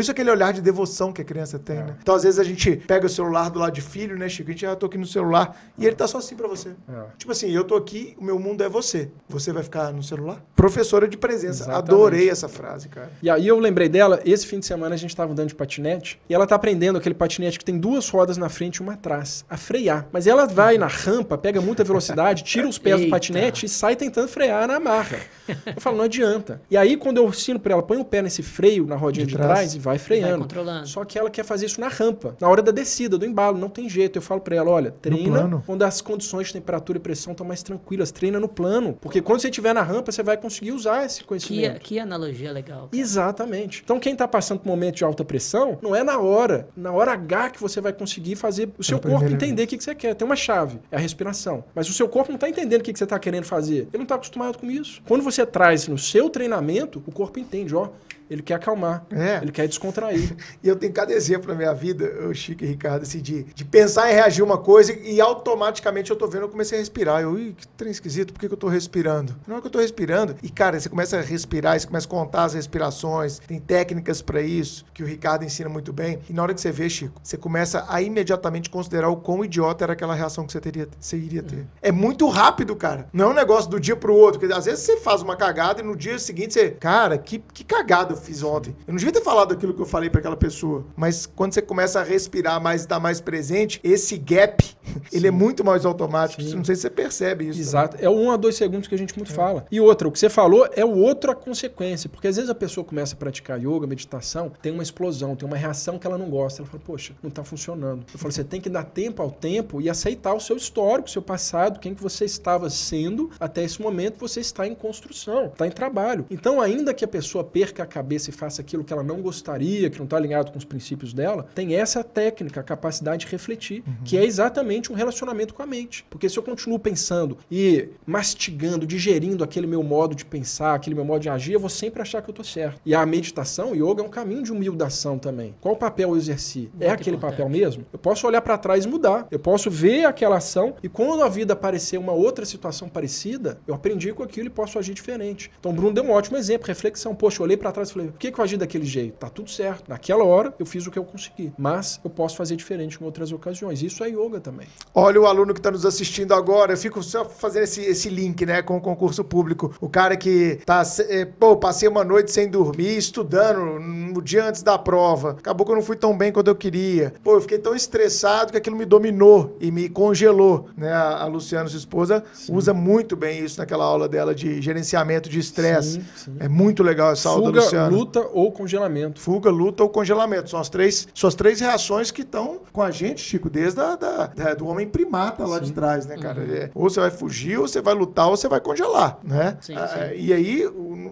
[0.00, 1.96] isso aquele olhar de devoção que a criança tem, né?
[2.02, 4.48] Então, às vezes, a gente pega o celular do lado de filho, né, Chico?
[4.50, 5.56] A gente, ah, eu tô aqui no celular.
[5.76, 6.70] E ele tá só assim pra você.
[6.88, 7.02] É.
[7.16, 9.10] Tipo assim, eu tô aqui, o meu mundo é você.
[9.28, 10.42] Você vai ficar no celular?
[10.56, 11.64] Professora de presença.
[11.64, 11.78] Exatamente.
[11.90, 13.10] Adorei essa frase, cara.
[13.22, 16.34] E aí eu lembrei dela, esse fim de semana a gente andando de patinete, e
[16.34, 19.56] ela tá aprendendo aquele patinete que tem duas rodas na frente e uma atrás, a
[19.56, 20.06] frear.
[20.12, 23.96] Mas ela vai na rampa, pega muita velocidade, tira os pés do patinete e sai
[23.96, 25.18] tentando frear na marra.
[25.48, 26.60] Eu falo, não adianta.
[26.70, 29.32] E aí quando eu ensino pra ela, põe o pé nesse freio na rodinha De
[29.32, 29.52] de, trás.
[29.52, 29.74] trás.
[29.74, 30.40] e vai freando.
[30.42, 30.86] controlando.
[30.88, 33.68] Só que ela quer fazer isso na rampa, na hora da descida, do embalo, não
[33.68, 34.16] tem jeito.
[34.18, 37.62] Eu falo pra ela, olha, treina quando as condições de temperatura e pressão estão mais
[37.62, 41.20] tranquilas, treina no plano, porque quando você estiver na rampa, você vai conseguir usar esse
[41.20, 41.80] Que, conhecimento.
[41.80, 42.88] que analogia legal.
[42.92, 43.82] Exatamente.
[43.84, 46.92] Então, quem está passando por um momento de alta pressão, não é na hora, na
[46.92, 49.84] hora H que você vai conseguir fazer o seu a corpo entender o que, que
[49.84, 50.14] você quer.
[50.14, 51.64] Tem uma chave, é a respiração.
[51.74, 53.88] Mas o seu corpo não está entendendo o que, que você está querendo fazer.
[53.92, 55.02] Ele não está acostumado com isso.
[55.06, 57.88] Quando você traz no seu treinamento, o corpo entende, ó.
[58.30, 59.38] Ele quer acalmar, É.
[59.42, 60.36] ele quer descontrair.
[60.62, 63.64] E eu tenho cada exemplo na minha vida, o Chico e Ricardo, assim, de, de
[63.64, 67.22] pensar em reagir a uma coisa e automaticamente eu tô vendo, eu comecei a respirar.
[67.22, 69.36] Eu, ih, que trem esquisito, por que, que eu tô respirando?
[69.46, 70.34] Não é que eu tô respirando.
[70.42, 74.40] E, cara, você começa a respirar, você começa a contar as respirações, tem técnicas pra
[74.42, 76.18] isso, que o Ricardo ensina muito bem.
[76.28, 79.84] E na hora que você vê, Chico, você começa a imediatamente considerar o quão idiota
[79.84, 81.66] era aquela reação que você, teria, você iria ter.
[81.80, 83.06] É muito rápido, cara.
[83.12, 84.40] Não é um negócio do dia pro outro.
[84.40, 87.64] Porque às vezes você faz uma cagada e no dia seguinte você, cara, que, que
[87.64, 88.74] cagada fiz ontem.
[88.86, 90.84] Eu não devia ter falado aquilo que eu falei pra aquela pessoa.
[90.96, 94.64] Mas quando você começa a respirar mais e estar mais presente, esse gap,
[95.12, 96.42] ele é muito mais automático.
[96.42, 96.56] Sim.
[96.56, 97.60] Não sei se você percebe isso.
[97.60, 97.96] Exato.
[98.00, 99.66] É o um a dois segundos que a gente muito fala.
[99.70, 102.08] E outra, o que você falou é o outro a consequência.
[102.08, 105.56] Porque às vezes a pessoa começa a praticar yoga, meditação, tem uma explosão, tem uma
[105.56, 106.62] reação que ela não gosta.
[106.62, 108.04] Ela fala, poxa, não tá funcionando.
[108.12, 111.10] Eu falo, você tem que dar tempo ao tempo e aceitar o seu histórico, o
[111.10, 115.66] seu passado, quem que você estava sendo até esse momento, você está em construção, está
[115.66, 116.26] em trabalho.
[116.30, 119.90] Então, ainda que a pessoa perca a cabeça e faça aquilo que ela não gostaria,
[119.90, 123.82] que não está alinhado com os princípios dela, tem essa técnica, a capacidade de refletir,
[124.04, 126.04] que é exatamente um relacionamento com a mente.
[126.10, 131.04] Porque se eu continuo pensando e mastigando, digerindo aquele meu modo de pensar, aquele meu
[131.04, 132.80] modo de agir, eu vou sempre achar que eu tô certo.
[132.84, 135.54] E a meditação, o yoga, é um caminho de humildação também.
[135.60, 136.70] Qual papel eu exerci?
[136.80, 137.38] é aquele importante.
[137.38, 137.84] papel mesmo?
[137.92, 139.26] Eu posso olhar para trás e mudar.
[139.30, 143.74] Eu posso ver aquela ação e quando a vida aparecer uma outra situação parecida, eu
[143.74, 145.50] aprendi com aquilo e posso agir diferente.
[145.58, 147.14] Então, o Bruno deu um ótimo exemplo, reflexão.
[147.14, 149.14] Poxa, eu olhei para trás e falei, por que, que eu agi daquele jeito?
[149.18, 149.88] Tá tudo certo.
[149.88, 151.52] Naquela hora, eu fiz o que eu consegui.
[151.58, 153.82] Mas eu posso fazer diferente em outras ocasiões.
[153.82, 154.66] Isso é yoga também.
[154.94, 156.72] Olha o aluno que está nos assistindo agora.
[156.72, 159.74] Eu fico só fazendo esse, esse link, né, com o concurso público.
[159.80, 164.62] O cara que tá, é, pô, passei uma noite sem dormir, estudando no dia antes
[164.62, 165.30] da prova.
[165.38, 167.14] Acabou que eu não fui tão bem quanto eu queria.
[167.22, 170.92] Pô, eu fiquei tão estressado que aquilo me dominou e me congelou, né?
[170.92, 175.38] A, a Luciana, sua esposa, usa muito bem isso naquela aula dela de gerenciamento de
[175.38, 175.92] estresse.
[175.92, 176.36] Sim, sim.
[176.40, 179.20] É muito legal essa aula da Fuga, Luta ou congelamento.
[179.20, 180.50] Fuga, luta ou congelamento.
[180.50, 183.96] São as três, são as três reações que estão com a gente, Chico, desde a,
[183.96, 186.42] da, da- do homem primata lá de trás, né, cara?
[186.42, 189.56] É, ou você vai fugir, ou você vai lutar, ou você vai congelar, né?
[189.60, 190.16] Sim, Ah, sim.
[190.16, 190.68] E aí,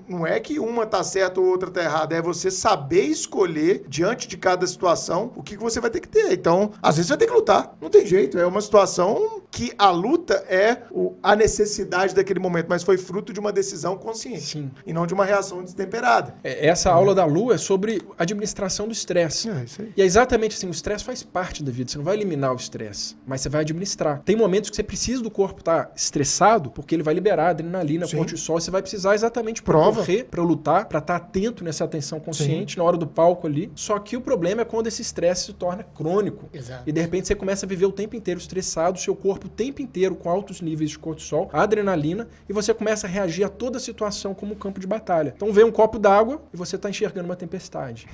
[0.09, 4.29] não é que uma tá certa ou outra tá errada, é você saber escolher, diante
[4.29, 6.33] de cada situação, o que, que você vai ter que ter.
[6.33, 8.39] Então, às vezes você vai ter que lutar, não tem jeito.
[8.39, 13.33] É uma situação que a luta é o- a necessidade daquele momento, mas foi fruto
[13.33, 14.41] de uma decisão consciente.
[14.43, 14.71] Sim.
[14.87, 16.35] E não de uma reação destemperada.
[16.45, 19.49] É, Essa aula da Lu é sobre administração do estresse.
[19.49, 19.93] É, isso aí.
[19.97, 21.91] E é exatamente assim, o estresse faz parte da vida.
[21.91, 24.23] Você não vai eliminar o estresse, mas você vai administrar.
[24.25, 28.17] Tem momentos que você precisa do corpo estar estressado, porque ele vai liberar adrenalina, Sim.
[28.17, 28.61] cortisol.
[28.61, 30.05] Você vai precisar exatamente pra Prova.
[30.31, 33.71] para lutar, para estar atento nessa atenção consciente na hora do palco ali.
[33.75, 36.49] Só que o problema é quando esse estresse se torna crônico.
[36.53, 36.83] Exato.
[36.87, 39.83] E de repente você começa a viver o tempo inteiro estressado, seu corpo o tempo
[39.83, 44.35] inteiro com altos níveis de cortisol, adrenalina, e você começa a reagir a toda situação
[44.35, 45.33] como um campo de batalha.
[45.37, 48.07] Então vem um copo d'água e você está enxergando uma tempestade.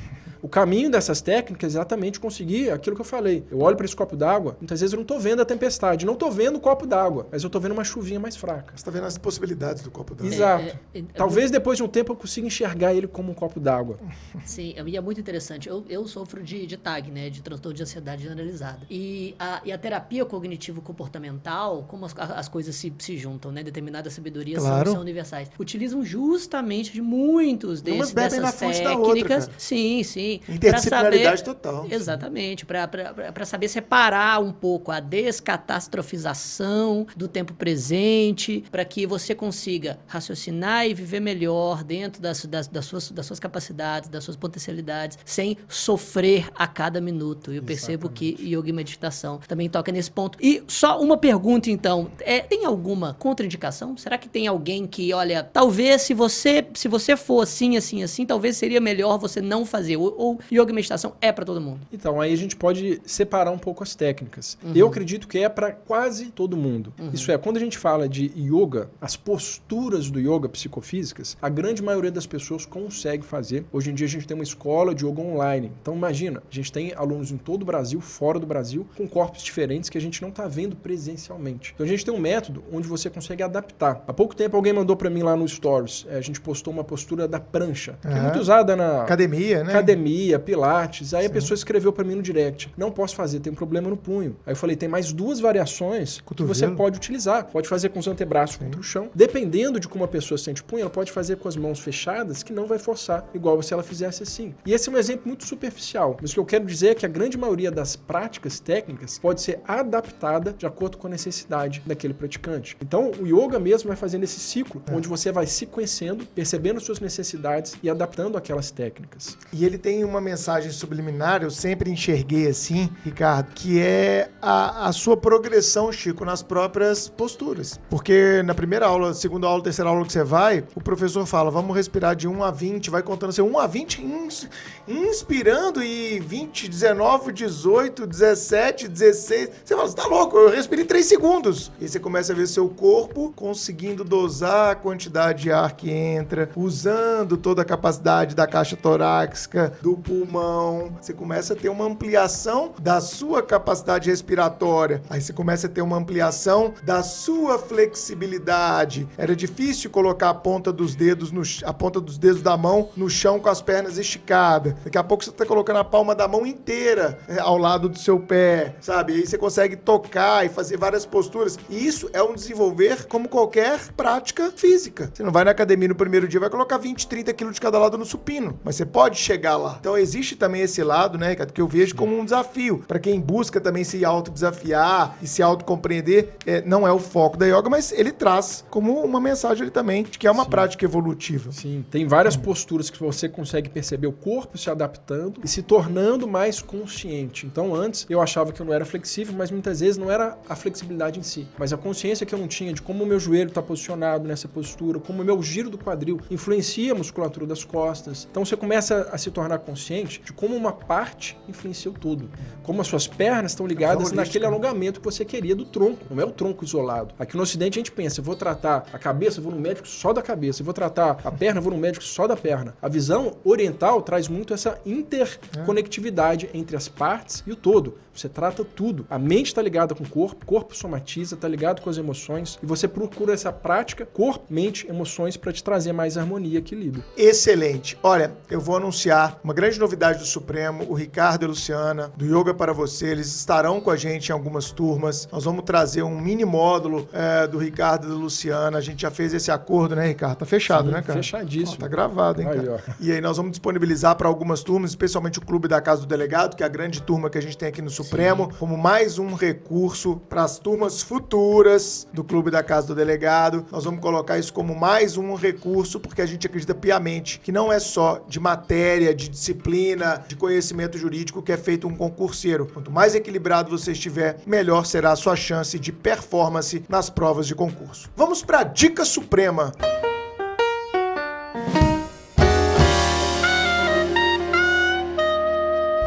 [0.42, 3.44] O caminho dessas técnicas é exatamente conseguir aquilo que eu falei.
[3.48, 6.14] Eu olho para esse copo d'água, muitas vezes eu não estou vendo a tempestade, não
[6.14, 8.72] estou vendo o copo d'água, mas eu estou vendo uma chuvinha mais fraca.
[8.76, 10.32] Você tá vendo as possibilidades do copo d'água.
[10.34, 10.76] Exato.
[10.94, 13.98] é, é, Talvez depois de um tempo eu consiga enxergar ele como um copo d'água.
[14.44, 15.68] Sim, e é muito interessante.
[15.68, 17.30] Eu, eu sofro de, de TAG, né?
[17.30, 18.80] De transtorno de ansiedade generalizada.
[18.90, 23.62] E a, e a terapia cognitivo-comportamental, como as, as coisas se, se juntam, né?
[23.62, 24.86] Determinadas sabedorias Claro.
[24.86, 25.48] são, são universais.
[25.58, 29.46] Utilizam justamente de muitos desses, dessas outra, técnicas.
[29.46, 29.58] cara.
[29.58, 30.31] sim, sim.
[30.48, 31.86] Interdisciplinaridade saber- total.
[31.90, 39.98] Exatamente, para saber separar um pouco a descatastrofização do tempo presente, para que você consiga
[40.06, 45.18] raciocinar e viver melhor dentro das, das, das, suas, das suas capacidades, das suas potencialidades,
[45.24, 47.52] sem sofrer a cada minuto.
[47.52, 50.38] Eu percebo que yoga e meditação também toca nesse ponto.
[50.40, 53.96] E só uma pergunta, então: é, tem alguma contraindicação?
[53.96, 58.26] Será que tem alguém que, olha, talvez se você se você for assim, assim, assim,
[58.26, 59.96] talvez seria melhor você não fazer?
[59.96, 61.80] Ou, ou yoga e meditação é para todo mundo?
[61.92, 64.56] Então, aí a gente pode separar um pouco as técnicas.
[64.72, 66.92] Eu acredito que é para quase todo mundo.
[67.12, 71.82] Isso é, quando a gente fala de yoga, as posturas do yoga psicofísicas, a grande
[71.82, 73.64] maioria das pessoas consegue fazer.
[73.72, 75.72] Hoje em dia a gente tem uma escola de yoga online.
[75.82, 79.42] Então, imagina, a gente tem alunos em todo o Brasil, fora do Brasil, com corpos
[79.42, 81.72] diferentes que a gente não está vendo presencialmente.
[81.74, 84.04] Então, a gente tem um método onde você consegue adaptar.
[84.06, 86.84] Há pouco tempo alguém mandou para mim lá no Stories, eh, a gente postou uma
[86.84, 88.22] postura da prancha, que é Aham.
[88.22, 89.72] muito usada na Academia, né?
[89.72, 90.11] academia,
[90.44, 91.14] pilates.
[91.14, 93.96] Aí a pessoa escreveu pra mim no direct: não posso fazer, tem um problema no
[93.96, 94.36] punho.
[94.46, 96.54] Aí eu falei: tem mais duas variações que Cotovelo.
[96.54, 97.46] você pode utilizar.
[97.46, 99.10] Pode fazer com os antebraços contra o chão.
[99.14, 102.42] Dependendo de como a pessoa sente o punho, ela pode fazer com as mãos fechadas,
[102.42, 104.54] que não vai forçar, igual se ela fizesse assim.
[104.66, 106.16] E esse é um exemplo muito superficial.
[106.20, 109.40] Mas o que eu quero dizer é que a grande maioria das práticas técnicas pode
[109.40, 112.76] ser adaptada de acordo acordo com a necessidade daquele praticante.
[112.80, 114.94] Então, o yoga mesmo vai fazendo esse ciclo, é.
[114.94, 119.38] onde você vai se conhecendo, percebendo suas necessidades e adaptando aquelas técnicas.
[119.52, 124.92] E ele tem uma mensagem subliminar, eu sempre enxerguei assim, Ricardo, que é a, a
[124.92, 127.78] sua progressão, Chico, nas próprias posturas.
[127.88, 131.76] Porque na primeira aula, segunda aula, terceira aula que você vai, o professor fala, vamos
[131.76, 134.48] respirar de 1 a 20, vai contando assim, 1 a 20, ins,
[134.86, 139.50] inspirando e 20, 19, 18, 17, 16.
[139.64, 141.70] Você fala, você tá louco, eu respirei 3 segundos.
[141.80, 146.50] E você começa a ver seu corpo conseguindo dosar a quantidade de ar que entra,
[146.56, 150.96] usando toda a capacidade da caixa torácica, do pulmão.
[151.00, 155.02] Você começa a ter uma ampliação da sua capacidade respiratória.
[155.10, 159.08] Aí você começa a ter uma ampliação da sua flexibilidade.
[159.18, 163.10] Era difícil colocar a ponta dos dedos no a ponta dos dedos da mão no
[163.10, 164.74] chão com as pernas esticadas.
[164.84, 167.98] Daqui a pouco você está colocando a palma da mão inteira é, ao lado do
[167.98, 169.14] seu pé, sabe?
[169.14, 171.58] Aí você consegue tocar e fazer várias posturas.
[171.68, 175.10] E isso é um desenvolver como qualquer prática física.
[175.12, 177.78] Você não vai na academia no primeiro dia vai colocar 20, 30 quilos de cada
[177.78, 179.71] lado no supino, mas você pode chegar lá.
[179.80, 183.20] Então existe também esse lado, né, Ricardo, que eu vejo como um desafio para quem
[183.20, 186.30] busca também se autodesafiar e se autocompreender.
[186.46, 190.04] É, não é o foco da yoga, mas ele traz como uma mensagem ali também
[190.04, 190.50] de que é uma Sim.
[190.50, 191.52] prática evolutiva.
[191.52, 196.26] Sim, tem várias posturas que você consegue perceber o corpo se adaptando e se tornando
[196.26, 197.46] mais consciente.
[197.46, 200.56] Então antes eu achava que eu não era flexível, mas muitas vezes não era a
[200.56, 203.48] flexibilidade em si, mas a consciência que eu não tinha de como o meu joelho
[203.48, 208.26] está posicionado nessa postura, como o meu giro do quadril influencia a musculatura das costas.
[208.30, 212.28] Então você começa a se tornar consciente de como uma parte influencia o todo,
[212.62, 216.24] como as suas pernas estão ligadas naquele alongamento que você queria do tronco, não é
[216.24, 217.14] o tronco isolado.
[217.18, 220.22] Aqui no ocidente a gente pensa, vou tratar a cabeça, vou no médico só da
[220.22, 222.74] cabeça, vou tratar a perna, vou no médico só da perna.
[222.80, 227.98] A visão oriental traz muito essa interconectividade entre as partes e o todo.
[228.14, 229.06] Você trata tudo.
[229.08, 232.58] A mente está ligada com o corpo, o corpo somatiza, está ligado com as emoções
[232.62, 237.04] e você procura essa prática corpo, mente, emoções para te trazer mais harmonia e equilíbrio.
[237.16, 237.98] Excelente.
[238.02, 242.24] Olha, eu vou anunciar uma grande novidade do Supremo, o Ricardo e a Luciana, do
[242.24, 245.28] Yoga para Você, eles estarão com a gente em algumas turmas.
[245.30, 248.78] Nós vamos trazer um mini módulo é, do Ricardo e da Luciana.
[248.78, 250.38] A gente já fez esse acordo, né, Ricardo?
[250.38, 251.18] Tá fechado, Sim, né, cara?
[251.18, 251.76] Fechadíssimo.
[251.78, 252.84] Ó, tá gravado, hein, aí, cara?
[252.88, 252.92] Ó.
[253.00, 256.56] E aí nós vamos disponibilizar para algumas turmas, especialmente o Clube da Casa do Delegado,
[256.56, 258.58] que é a grande turma que a gente tem aqui no Supremo, Sim.
[258.58, 263.66] como mais um recurso para as turmas futuras do Clube da Casa do Delegado.
[263.70, 267.72] Nós vamos colocar isso como mais um recurso, porque a gente acredita piamente que não
[267.72, 272.66] é só de matéria, de disciplina, de conhecimento jurídico que é feito um concurseiro.
[272.66, 277.54] Quanto mais equilibrado você estiver, melhor será a sua chance de performance nas provas de
[277.54, 278.08] concurso.
[278.16, 279.72] Vamos para a dica suprema.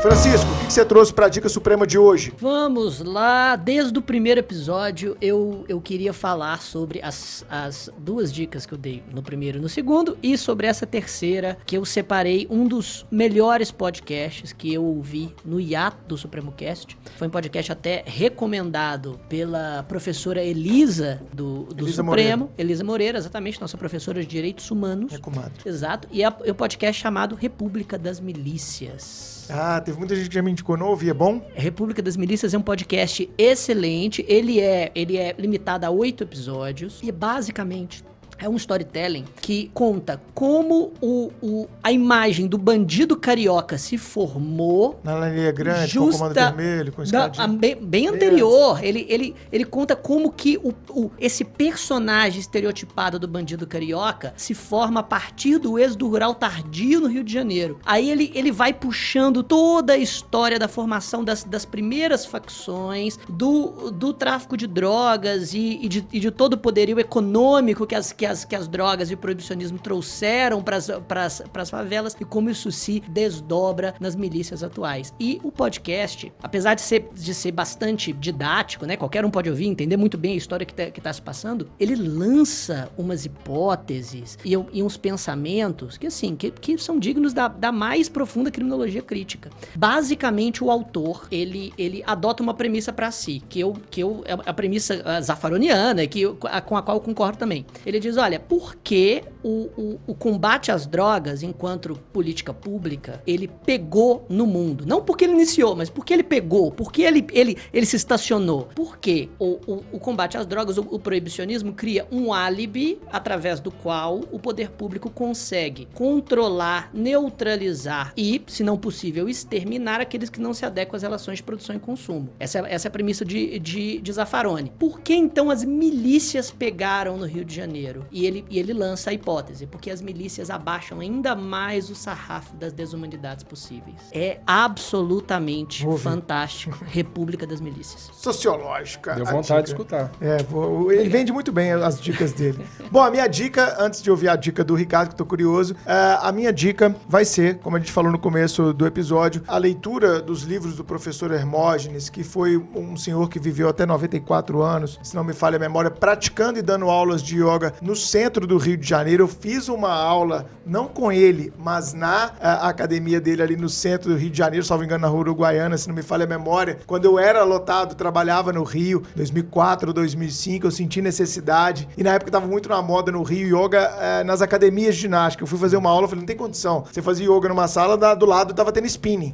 [0.05, 2.31] Francisco, o que você trouxe para a dica suprema de hoje?
[2.37, 3.55] Vamos lá.
[3.55, 8.77] Desde o primeiro episódio, eu, eu queria falar sobre as, as duas dicas que eu
[8.77, 13.03] dei no primeiro e no segundo, e sobre essa terceira, que eu separei um dos
[13.09, 16.95] melhores podcasts que eu ouvi no hiato do Supremo Cast.
[17.17, 22.43] Foi um podcast até recomendado pela professora Elisa do, do Elisa Supremo.
[22.43, 22.53] Moreira.
[22.59, 25.11] Elisa Moreira, exatamente, nossa professora de Direitos Humanos.
[25.13, 25.63] É comadre.
[25.65, 26.07] Exato.
[26.11, 29.34] E é o podcast chamado República das Milícias.
[29.49, 31.41] Ah, teve muita gente que já me indicou, não ouvi, é bom?
[31.53, 34.25] República das Milícias é um podcast excelente.
[34.27, 38.03] Ele é, ele é limitado a oito episódios e basicamente
[38.37, 44.99] é um storytelling que conta como o, o, a imagem do bandido carioca se formou.
[45.03, 48.83] Na linha grande, justa, com o comando vermelho, com da, a, bem, bem anterior.
[48.83, 54.53] Ele, ele, ele conta como que o, o, esse personagem estereotipado do bandido carioca se
[54.53, 57.79] forma a partir do êxodo rural tardio no Rio de Janeiro.
[57.85, 63.91] Aí ele, ele vai puxando toda a história da formação das, das primeiras facções, do,
[63.91, 68.11] do tráfico de drogas e, e, de, e de todo o poderio econômico que as,
[68.11, 70.77] que que as, que as drogas e o proibicionismo trouxeram para
[71.25, 75.13] as favelas e como isso se desdobra nas milícias atuais.
[75.19, 78.97] E o podcast, apesar de ser, de ser bastante didático, né?
[78.97, 81.95] Qualquer um pode ouvir, entender muito bem a história que está tá se passando, ele
[81.95, 87.71] lança umas hipóteses e, e uns pensamentos que, assim, que, que são dignos da, da
[87.71, 89.49] mais profunda criminologia crítica.
[89.75, 94.33] Basicamente, o autor, ele, ele adota uma premissa para si, que eu, que eu, é
[94.33, 97.65] a premissa zafaroniana, que eu, a, com a qual eu concordo também.
[97.85, 103.47] Ele diz olha, por que o, o, o combate às drogas, enquanto política pública, ele
[103.47, 104.85] pegou no mundo.
[104.87, 108.69] Não porque ele iniciou, mas porque ele pegou, porque ele, ele, ele se estacionou.
[108.73, 113.69] Porque o, o, o combate às drogas, o, o proibicionismo, cria um álibi através do
[113.71, 120.55] qual o poder público consegue controlar, neutralizar e, se não possível, exterminar aqueles que não
[120.55, 122.29] se adequam às relações de produção e consumo.
[122.39, 124.71] Essa é, essa é a premissa de, de, de Zaffaroni.
[124.79, 128.07] Por que então as milícias pegaram no Rio de Janeiro?
[128.11, 129.34] E ele, e ele lança a hipótese,
[129.69, 133.95] porque as milícias abaixam ainda mais o sarrafo das desumanidades possíveis.
[134.11, 136.77] É absolutamente fantástico.
[136.85, 138.09] República das Milícias.
[138.13, 139.13] Sociológica.
[139.15, 140.11] Deu vontade de escutar.
[140.21, 142.65] É, vou- ele vende muito bem as dicas dele.
[142.91, 146.17] Bom, a minha dica, antes de ouvir a dica do Ricardo, que tô curioso, é,
[146.21, 150.21] a minha dica vai ser, como a gente falou no começo do episódio, a leitura
[150.21, 155.15] dos livros do professor Hermógenes, que foi um senhor que viveu até 94 anos, se
[155.15, 158.77] não me falha a memória, praticando e dando aulas de yoga no centro do Rio
[158.77, 159.24] de Janeiro.
[159.25, 164.11] Eu fiz uma aula, não com ele, mas na a, academia dele ali no centro
[164.11, 166.77] do Rio de Janeiro, salvo engano, na rua Uruguaiana, se não me falha a memória.
[166.85, 171.89] Quando eu era lotado, trabalhava no Rio, 2004, 2005, eu senti necessidade.
[171.97, 175.41] E na época tava muito na moda no Rio, yoga eh, nas academias de ginástica.
[175.43, 176.83] Eu fui fazer uma aula, falei, não tem condição.
[176.91, 179.33] Você fazia yoga numa sala, da- do lado tava tendo spinning.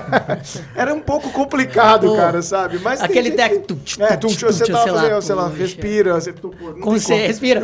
[0.74, 2.78] era um pouco complicado, Pô, cara, sabe?
[2.78, 6.32] Mas tem aquele gente tec- tum, tch, É, você tava fazendo, sei lá, respira, você,
[6.32, 7.18] pô, não tem Conce- como.
[7.26, 7.60] respira,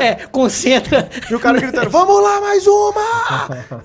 [0.00, 0.91] é, concentra,
[1.30, 3.02] e o cara gritando, vamos lá, mais uma!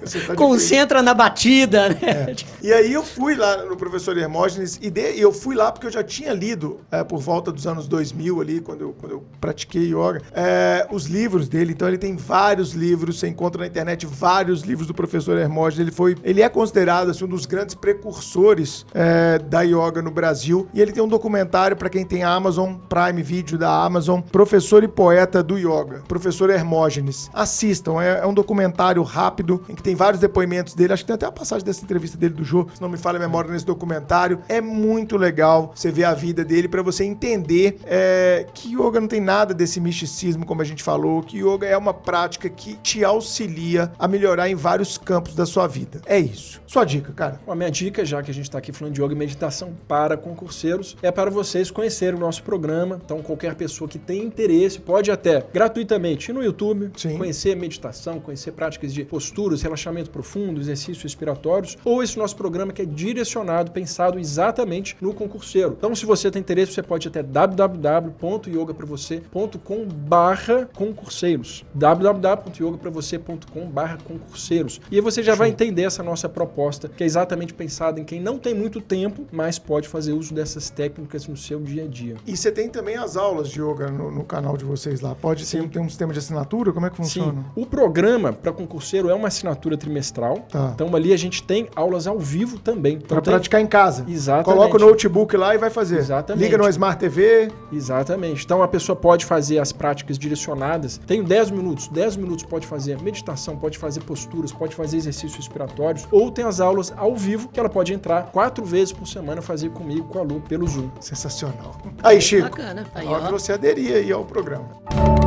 [0.27, 1.97] Tá concentra na batida, né?
[2.01, 2.35] É.
[2.61, 5.91] E aí eu fui lá no professor Hermógenes e de- eu fui lá porque eu
[5.91, 9.87] já tinha lido é, por volta dos anos 2000 ali, quando eu, quando eu pratiquei
[9.89, 11.73] yoga, é, os livros dele.
[11.73, 15.79] Então ele tem vários livros, você encontra na internet vários livros do professor Hermógenes.
[15.87, 20.67] Ele foi, ele é considerado assim, um dos grandes precursores é, da yoga no Brasil.
[20.73, 24.83] E ele tem um documentário para quem tem a Amazon Prime Video da Amazon, Professor
[24.83, 26.86] e Poeta do Yoga, professor Hermógenes.
[27.33, 30.93] Assistam, é, é um documentário rápido em que tem vários depoimentos dele.
[30.93, 33.17] Acho que tem até a passagem dessa entrevista dele do Jô, se não me falha
[33.17, 34.39] a memória nesse documentário.
[34.47, 39.07] É muito legal você ver a vida dele para você entender é, que yoga não
[39.07, 43.03] tem nada desse misticismo, como a gente falou, que yoga é uma prática que te
[43.03, 46.01] auxilia a melhorar em vários campos da sua vida.
[46.05, 46.61] É isso.
[46.67, 47.39] Sua dica, cara.
[47.47, 50.17] A minha dica, já que a gente está aqui falando de yoga e meditação para
[50.17, 52.99] concurseiros, é para vocês conhecerem o nosso programa.
[53.03, 57.17] Então, qualquer pessoa que tem interesse pode até gratuitamente no YouTube, Sim.
[57.17, 62.81] conhecer meditação, conhecer práticas de posturas, relaxamento profundo, exercícios respiratórios, ou esse nosso programa que
[62.81, 65.75] é direcionado, pensado exatamente no concurseiro.
[65.77, 74.81] Então, se você tem interesse, você pode ir até www.yogapravocê.com barra concurseiros www.yogapravocê.com barra concurseiros
[74.91, 78.21] e aí você já vai entender essa nossa proposta que é exatamente pensada em quem
[78.21, 82.15] não tem muito tempo, mas pode fazer uso dessas técnicas no seu dia a dia.
[82.25, 85.15] E você tem também as aulas de yoga no, no canal de vocês lá.
[85.15, 86.66] Pode ser, tem um sistema de assinatura?
[86.73, 87.31] Como é que funciona?
[87.33, 90.39] Sim, o programa para concurseiro é uma assinatura trimestral.
[90.49, 90.71] Tá.
[90.73, 92.95] Então ali a gente tem aulas ao vivo também.
[92.95, 94.05] Então, Pra tem- praticar em casa.
[94.07, 94.45] Exatamente.
[94.45, 95.97] Coloca o notebook lá e vai fazer.
[95.97, 96.43] Exatamente.
[96.43, 97.51] Liga no Smart TV.
[97.71, 98.43] Exatamente.
[98.45, 100.99] Então a pessoa pode fazer as práticas direcionadas.
[101.05, 101.87] Tenho 10 minutos.
[101.87, 106.07] 10 minutos pode fazer meditação, pode fazer posturas, pode fazer exercícios respiratórios.
[106.11, 109.69] Ou tem as aulas ao vivo que ela pode entrar quatro vezes por semana fazer
[109.69, 110.89] comigo, com a Lu, pelo Zoom.
[110.99, 111.75] Sensacional.
[112.03, 112.49] Aí, Chico.
[112.49, 112.85] Bacana.
[112.95, 113.29] Aí, ó.
[113.31, 115.26] você aderir aí ao programa.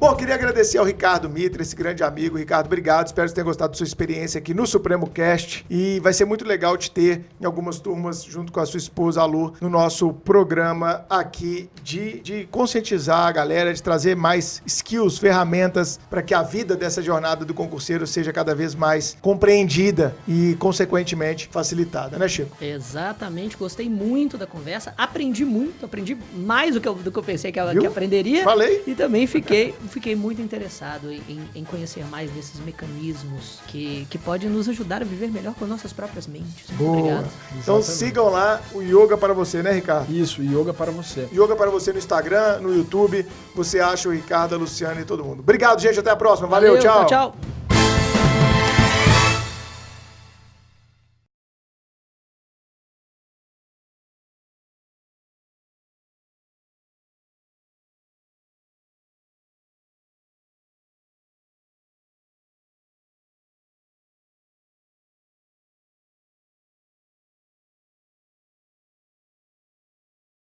[0.00, 2.38] Bom, queria agradecer ao Ricardo Mitra, esse grande amigo.
[2.38, 3.08] Ricardo, obrigado.
[3.08, 5.66] Espero que você tenha gostado da sua experiência aqui no Supremo Cast.
[5.68, 9.20] E vai ser muito legal te ter em algumas turmas, junto com a sua esposa,
[9.22, 15.18] a Lu, no nosso programa aqui de, de conscientizar a galera, de trazer mais skills,
[15.18, 20.54] ferramentas para que a vida dessa jornada do concurseiro seja cada vez mais compreendida e,
[20.60, 22.56] consequentemente, facilitada, né, Chico?
[22.62, 27.22] Exatamente, gostei muito da conversa, aprendi muito, aprendi mais do que eu, do que eu
[27.24, 28.44] pensei que, que aprenderia.
[28.44, 28.84] Falei.
[28.86, 34.48] E também fiquei, fiquei muito interessado em, em- conhecer mais desses mecanismos que, que podem
[34.48, 36.68] nos ajudar a viver melhor com nossas próprias mentes.
[36.70, 36.98] Muito Boa.
[36.98, 37.26] obrigado.
[37.56, 37.86] Então Exatamente.
[37.86, 40.10] sigam lá o Yoga para você, né, Ricardo?
[40.12, 41.28] Isso, yoga para você.
[41.32, 43.26] Yoga para você no Instagram, no YouTube.
[43.54, 45.40] Você acha o Ricardo, a Luciana e todo mundo.
[45.40, 45.98] Obrigado, gente.
[45.98, 46.48] Até a próxima.
[46.48, 47.06] Valeu, tchau.
[47.06, 47.77] tchau.